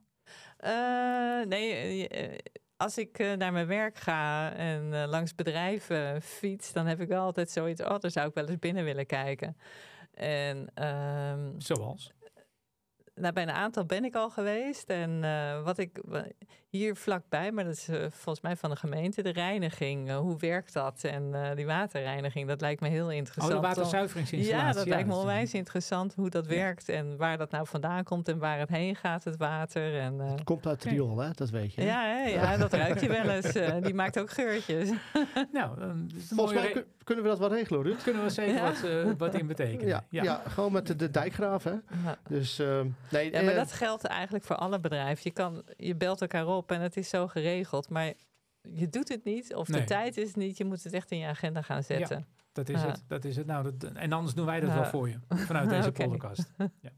Eh, 0.58 1.45
nee, 1.45 2.08
eh, 2.08 2.38
als 2.78 2.97
ik 2.97 3.19
eh, 3.19 3.34
naar 3.34 3.52
mijn 3.52 3.67
werk 3.67 3.97
ga 3.97 4.54
en 4.54 5.08
langs 5.08 5.36
bedrijven 5.36 6.21
fiets, 6.21 6.73
dan 6.73 6.86
heb 6.86 6.99
ik 6.99 7.08
wel 7.08 7.23
altijd 7.23 7.49
zoiets. 7.49 7.82
Oh, 7.82 7.99
daar 7.99 8.12
zou 8.12 8.28
ik 8.28 8.34
wel 8.34 8.47
eens 8.47 8.60
binnen 8.60 8.84
willen 8.84 9.06
kijken. 9.06 9.58
En 10.13 10.71
ehm, 10.73 11.52
Zoals? 11.58 12.13
Nou, 13.15 13.34
bij 13.34 13.43
een 13.43 13.52
aantal 13.52 13.86
ben 13.86 14.04
ik 14.06 14.15
al 14.15 14.30
geweest. 14.30 14.89
En 14.89 15.23
eh, 15.23 15.63
wat 15.63 15.78
ik 15.78 16.02
hier 16.69 16.95
vlakbij, 16.95 17.52
maar 17.52 17.63
dat 17.63 17.73
is 17.73 17.88
eh, 17.88 17.97
volgens 18.10 18.41
mij 18.41 18.56
van 18.56 18.69
de 18.69 18.76
gemeente, 18.76 19.21
de 19.21 19.30
reiniging. 19.32 20.10
eh, 20.10 20.17
hoe 20.17 20.38
werkt 20.39 20.73
dat? 20.73 21.04
En 21.04 21.30
eh, 21.34 21.56
die 21.56 21.65
waterreiniging, 21.65 22.47
dat 22.47 22.62
lijkt 22.62 22.82
me 22.82 22.88
heel 22.89 23.06
Oh, 23.06 23.13
interessant. 23.13 23.49
de 23.52 23.56
om- 23.58 23.62
waterzuiveringsinstallatie. 23.63 24.67
Ja, 24.67 24.73
dat 24.73 24.88
lijkt 24.88 25.08
me 25.08 25.15
onwijs 25.15 25.54
interessant 25.54 26.13
hoe 26.15 26.30
dat 26.30 26.45
Ja. 26.45 26.49
werkt. 26.56 26.89
En 26.89 27.17
waar 27.17 27.38
dat 27.38 27.52
nou 27.52 27.67
vandaan 27.67 28.04
komt 28.04 28.28
en 28.28 28.38
waar 28.38 28.60
het 28.60 28.69
heen 28.69 28.95
gaat, 28.95 29.23
het 29.23 29.38
water. 29.38 29.99
En, 29.99 30.21
eh, 30.21 30.32
Het 30.32 30.43
komt 30.43 30.67
uit 30.67 30.82
de 30.82 30.89
riool, 30.89 31.17
hè? 31.17 31.30
dat 31.32 31.49
weet 31.49 31.73
je. 31.73 31.82
hè? 31.82 31.88
ja, 31.88 32.04
hè, 32.06 32.23
ja, 32.30 32.58
dat 32.67 32.73
ruik 32.73 32.99
je 32.99 33.08
wel 33.08 33.30
eens. 33.30 33.54
eh, 33.56 33.76
die 33.82 33.93
maakt 33.93 34.19
ook 34.19 34.30
geurtjes. 34.30 34.89
Nou, 35.52 35.78
Volgens 36.30 36.60
mij 36.62 36.71
re- 36.73 36.86
kunnen 37.04 37.23
we 37.23 37.30
dat 37.30 37.39
wel 37.39 37.49
regelen, 37.54 37.82
Ruud. 37.84 38.04
kunnen 38.04 38.23
we 38.23 38.30
zeker 38.30 38.54
Ja. 38.54 38.62
wat, 38.63 38.84
eh, 38.84 39.12
wat 39.17 39.34
in 39.36 39.47
betekenen. 39.47 39.88
Ja, 39.88 40.23
ja. 40.23 40.41
gewoon 40.47 40.71
met 40.71 40.88
de, 40.88 40.95
de 40.95 41.12
dijkgraaf. 41.12 41.63
Hè? 41.63 41.71
Ja. 41.71 42.17
Dus 42.28 42.60
ehm, 42.60 42.88
nee, 43.12 43.32
Ja, 43.32 43.42
maar 43.42 43.52
eh, 43.52 43.58
dat 43.58 43.72
geldt 43.72 44.04
eigenlijk 44.04 44.44
voor 44.46 44.56
alle 44.56 44.80
bedrijven. 44.80 45.22
Je, 45.24 45.32
kan, 45.32 45.63
je 45.78 45.96
belt 45.96 46.22
elkaar 46.22 46.48
op 46.48 46.72
en 46.72 46.82
het 46.82 46.98
is 46.98 47.10
zo 47.10 47.28
geregeld. 47.28 47.89
Maar 47.89 48.13
je 48.62 48.89
doet 48.89 49.10
het 49.10 49.24
niet 49.24 49.56
of 49.56 49.68
Nee. 49.68 49.80
de 49.80 49.86
tijd 49.88 50.18
is 50.18 50.34
niet. 50.36 50.58
Je 50.58 50.66
moet 50.66 50.84
het 50.84 50.94
echt 50.94 51.12
in 51.12 51.18
je 51.18 51.28
agenda 51.28 51.62
gaan 51.62 51.84
zetten. 51.84 52.28
Dat 52.52 52.70
is 52.70 52.82
Ja. 52.82 52.88
het. 52.88 53.04
Dat 53.08 53.26
is 53.26 53.36
het. 53.36 53.46
Nou, 53.46 53.63
dat, 53.78 53.92
en 53.94 54.12
anders 54.12 54.34
doen 54.36 54.46
wij 54.46 54.60
dat 54.60 54.70
Ja. 54.70 54.76
wel 54.76 54.86
voor 54.86 55.10
je. 55.10 55.20
Vanuit 55.30 55.70
deze 55.84 55.92
podcast. 55.92 56.52
Ja. 56.58 56.92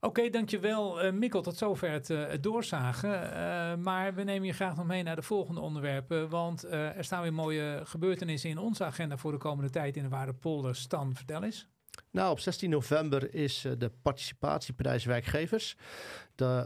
Oké, 0.00 0.30
dankjewel 0.30 1.00
eh 1.02 1.12
Mikkel. 1.12 1.42
Tot 1.42 1.56
zover 1.56 1.90
het, 1.90 2.10
eh, 2.10 2.26
het 2.26 2.42
doorzagen. 2.42 3.32
Eh, 3.32 3.74
maar 3.76 4.14
we 4.14 4.22
nemen 4.22 4.46
je 4.46 4.52
graag 4.52 4.76
nog 4.76 4.86
mee 4.86 5.02
naar 5.02 5.16
de 5.16 5.22
volgende 5.22 5.60
onderwerpen. 5.60 6.28
Want 6.28 6.64
eh, 6.64 6.96
er 6.96 7.04
staan 7.04 7.22
weer 7.22 7.32
mooie 7.32 7.80
gebeurtenissen 7.84 8.50
in 8.50 8.58
onze 8.58 8.84
agenda 8.84 9.16
voor 9.16 9.32
de 9.32 9.38
komende 9.38 9.70
tijd 9.70 9.96
in 9.96 10.02
de 10.02 10.08
Waardepolder. 10.08 10.76
Stan, 10.76 11.14
vertel 11.14 11.42
eens. 11.42 11.68
Nou, 12.14 12.30
op 12.30 12.40
16 12.40 12.70
november 12.70 13.34
is 13.34 13.64
eh, 13.64 13.72
de 13.78 13.90
participatieprijs 14.02 15.04
werkgevers. 15.04 15.76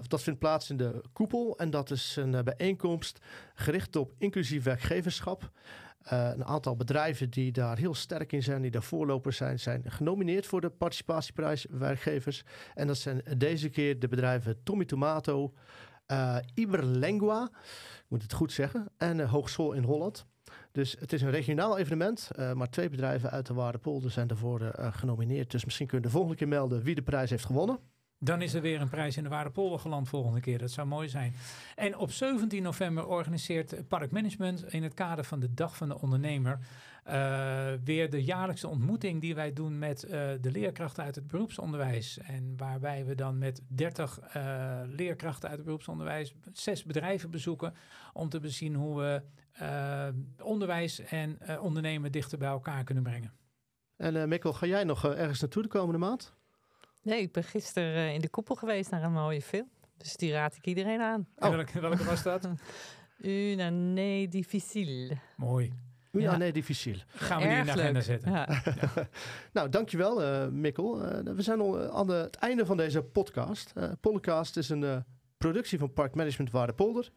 Dat 0.09 0.23
vindt 0.23 0.39
plaats 0.39 0.71
in 0.71 0.77
de 0.77 1.03
koepel 1.13 1.59
en 1.59 1.71
dat 1.71 1.91
is 1.91 2.17
een 2.17 2.35
eh, 2.35 2.43
bijeenkomst 2.43 3.19
gericht 3.55 3.97
op 3.97 4.15
inclusief 4.19 4.65
werkgeverschap. 4.65 5.51
Eh, 5.99 6.31
een 6.35 6.45
aantal 6.45 6.77
bedrijven 6.77 7.31
die 7.31 7.53
daar 7.53 7.79
heel 7.79 7.95
sterk 7.95 8.33
in 8.33 8.43
zijn, 8.43 8.63
die 8.63 8.71
daar 8.71 8.83
voorlopers 8.83 9.37
zijn, 9.37 9.61
zijn 9.61 9.83
genomineerd 9.87 10.47
voor 10.47 10.61
de 10.61 10.71
participatieprijs 10.71 11.67
werkgevers. 11.71 12.45
En 12.75 12.87
dat 12.87 12.99
zijn 12.99 13.23
deze 13.37 13.69
keer 13.69 13.99
de 13.99 14.09
bedrijven 14.09 14.63
Tommy 14.63 14.85
Tomato, 14.85 15.53
Iberlengua, 16.55 17.51
ik 17.99 18.05
moet 18.09 18.23
het 18.23 18.33
goed 18.33 18.53
zeggen, 18.53 18.89
en 18.97 19.29
Hogeschool 19.29 19.73
in 19.73 19.83
Holland. 19.83 20.27
Dus 20.79 20.97
het 20.99 21.13
is 21.13 21.23
een 21.23 21.31
regionaal 21.31 21.79
evenement, 21.79 22.31
eh, 22.37 22.53
maar 22.53 22.71
twee 22.71 22.89
bedrijven 22.89 23.31
uit 23.31 23.47
de 23.47 23.55
Waardepolder 23.55 24.11
zijn 24.11 24.27
daarvoor 24.27 24.61
eh, 24.61 24.93
genomineerd. 24.93 25.51
Dus 25.51 25.65
misschien 25.65 25.87
kun 25.87 25.99
je 25.99 26.05
de 26.05 26.11
volgende 26.11 26.37
keer 26.37 26.49
melden 26.49 26.83
wie 26.83 26.95
de 26.95 27.03
prijs 27.03 27.31
heeft 27.31 27.45
gewonnen. 27.45 27.79
Dan 28.19 28.43
is 28.43 28.55
er 28.55 28.61
weer 28.63 28.81
een 28.81 28.89
prijs 28.89 29.17
in 29.17 29.23
de 29.23 29.29
Waardepolder 29.29 29.79
geland 29.79 30.09
volgende 30.09 30.41
keer. 30.41 30.59
Dat 30.59 30.71
zou 30.71 30.87
mooi 30.87 31.09
zijn. 31.09 31.33
En 31.77 31.97
op 31.97 32.11
17 32.11 32.63
november 32.63 33.07
organiseert 33.07 33.89
Parkmanagement 33.89 34.73
in 34.73 34.83
het 34.83 34.95
kader 34.95 35.25
van 35.25 35.41
de 35.41 35.55
Dag 35.55 35.77
van 35.77 35.89
de 35.89 36.01
Ondernemer 36.01 36.59
eh, 37.05 37.67
weer 37.85 38.11
de 38.11 38.25
jaarlijkse 38.25 38.69
ontmoeting 38.69 39.21
die 39.21 39.35
wij 39.35 39.53
doen 39.53 39.79
met 39.79 40.01
de 40.41 40.51
leerkrachten 40.53 41.05
uit 41.05 41.15
het 41.15 41.27
beroepsonderwijs. 41.27 42.19
En 42.19 42.55
waarbij 42.57 43.05
we 43.05 43.15
dan 43.15 43.39
met 43.39 43.61
30 43.69 44.19
eh, 44.19 44.81
leerkrachten 44.87 45.49
uit 45.49 45.57
het 45.57 45.67
beroepsonderwijs 45.67 46.35
zes 46.53 46.85
bedrijven 46.85 47.31
bezoeken 47.31 47.75
om 48.13 48.29
te 48.29 48.41
bezien 48.41 48.75
hoe 48.75 48.99
we 48.99 49.23
onderwijs 50.43 50.99
en 51.01 51.37
eh, 51.41 51.63
ondernemen 51.63 52.13
dichter 52.13 52.39
bij 52.39 52.49
elkaar 52.49 52.85
kunnen 52.85 53.05
brengen. 53.05 53.33
En 53.97 54.17
eh 54.17 54.25
Mikkel, 54.25 54.53
ga 54.53 54.67
jij 54.67 54.85
nog 54.85 55.05
eh, 55.05 55.21
ergens 55.21 55.41
naartoe 55.41 55.63
de 55.63 55.69
komende 55.69 55.99
maand? 55.99 56.35
Nee, 57.03 57.21
ik 57.21 57.33
ben 57.33 57.45
gisteren 57.45 57.95
eh, 57.95 58.15
in 58.15 58.21
de 58.21 58.29
koepel 58.29 58.55
geweest 58.55 58.91
naar 58.91 59.03
een 59.03 59.13
mooie 59.13 59.43
film. 59.43 59.69
Dus 59.97 60.17
die 60.17 60.33
raad 60.33 60.57
ik 60.57 60.67
iedereen 60.67 61.01
aan. 61.01 61.27
Oh. 61.37 61.51
welke, 61.51 61.81
welke 61.81 62.05
was 62.05 62.23
dat? 62.23 62.49
Une 63.23 63.65
année 63.65 64.29
difficile. 64.29 65.17
Mooi. 65.37 65.73
Ja. 66.13 66.37
nee, 66.37 66.53
difficile. 66.53 67.03
Gaan 67.07 67.41
we 67.41 67.49
die 67.49 67.57
in 67.57 67.65
de 67.65 67.71
Erg 67.71 67.81
agenda 67.81 67.93
leuk. 67.93 68.03
zetten. 68.03 68.33
Ja. 68.33 68.63
Nou, 69.53 69.69
dankjewel 69.69 70.23
uh, 70.23 70.49
Mikkel. 70.49 71.05
Uh, 71.05 71.35
we 71.35 71.43
zijn 71.43 71.61
al 71.61 71.91
aan 71.91 72.07
de, 72.07 72.13
het 72.13 72.37
einde 72.37 72.67
van 72.67 72.77
deze 72.77 73.03
podcast. 73.03 73.73
Uh, 73.77 73.91
podcast 74.01 74.57
is 74.57 74.69
een 74.69 74.83
uh, 74.83 74.97
productie 75.39 75.79
van 75.79 75.93
Park 75.93 76.15
Management 76.15 76.51
Waardepolder. 76.51 77.11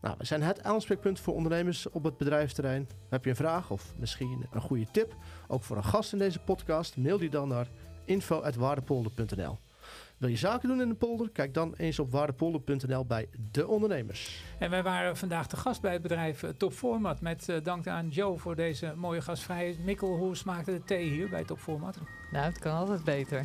Nou, 0.00 0.14
we 0.18 0.24
zijn 0.24 0.42
het 0.42 0.62
aanspreekpunt 0.62 1.20
voor 1.20 1.34
ondernemers 1.34 1.90
op 1.90 2.04
het 2.04 2.16
bedrijfsterrein. 2.16 2.88
Heb 3.08 3.24
je 3.24 3.30
een 3.30 3.36
vraag 3.36 3.70
of 3.70 3.94
misschien 3.96 4.46
een 4.50 4.60
goede 4.60 4.86
tip, 4.90 5.14
ook 5.46 5.62
voor 5.62 5.76
een 5.76 5.84
gast 5.84 6.12
in 6.12 6.18
deze 6.18 6.38
podcast, 6.38 6.96
mail 6.96 7.18
die 7.18 7.30
dan 7.30 7.48
naar 7.48 7.68
info.waardepolder.nl. 8.04 9.58
Wil 10.18 10.28
je 10.28 10.36
zaken 10.36 10.68
doen 10.68 10.80
in 10.80 10.88
de 10.88 10.94
polder? 10.94 11.30
Kijk 11.30 11.54
dan 11.54 11.74
eens 11.76 11.98
op 11.98 12.10
waardepolder.nl 12.10 13.04
bij 13.04 13.28
de 13.52 13.66
ondernemers. 13.66 14.42
En 14.58 14.70
wij 14.70 14.82
waren 14.82 15.16
vandaag 15.16 15.46
te 15.46 15.56
gast 15.56 15.80
bij 15.80 15.92
het 15.92 16.02
bedrijf 16.02 16.44
Top 16.56 16.72
Format. 16.72 17.20
Met 17.20 17.48
uh, 17.48 17.56
dank 17.62 17.86
aan 17.86 18.08
Joe 18.08 18.38
voor 18.38 18.56
deze 18.56 18.92
mooie 18.96 19.20
gastvrijheid. 19.20 19.84
Mikkel, 19.84 20.16
hoe 20.16 20.36
smaakte 20.36 20.72
de 20.72 20.84
thee 20.84 21.08
hier 21.08 21.28
bij 21.28 21.44
Top 21.44 21.58
Format? 21.58 21.98
Nou, 22.30 22.44
het 22.44 22.58
kan 22.58 22.76
altijd 22.76 23.04
beter. 23.04 23.44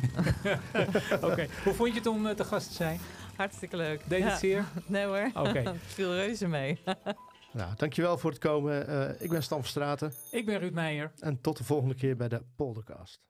Oké, 1.14 1.26
okay. 1.26 1.48
hoe 1.64 1.74
vond 1.74 1.88
je 1.88 1.98
het 1.98 2.06
om 2.06 2.26
uh, 2.26 2.32
te 2.32 2.44
gast 2.44 2.68
te 2.68 2.74
zijn? 2.74 2.98
Hartstikke 3.36 3.76
leuk. 3.76 4.00
Deed 4.08 4.18
ja. 4.18 4.28
het 4.28 4.38
zeer? 4.38 4.64
Nee 4.86 5.04
hoor, 5.04 5.30
Oké. 5.34 5.48
Okay. 5.48 5.74
viel 5.96 6.14
reuze 6.14 6.48
mee. 6.48 6.80
nou, 7.52 7.74
dankjewel 7.76 8.18
voor 8.18 8.30
het 8.30 8.38
komen. 8.38 8.90
Uh, 8.90 9.22
ik 9.22 9.30
ben 9.30 9.42
Stan 9.42 9.60
Verstraten. 9.60 10.12
Ik 10.30 10.46
ben 10.46 10.58
Ruud 10.58 10.72
Meijer. 10.72 11.12
En 11.18 11.40
tot 11.40 11.56
de 11.56 11.64
volgende 11.64 11.94
keer 11.94 12.16
bij 12.16 12.28
de 12.28 12.42
Poldercast. 12.56 13.20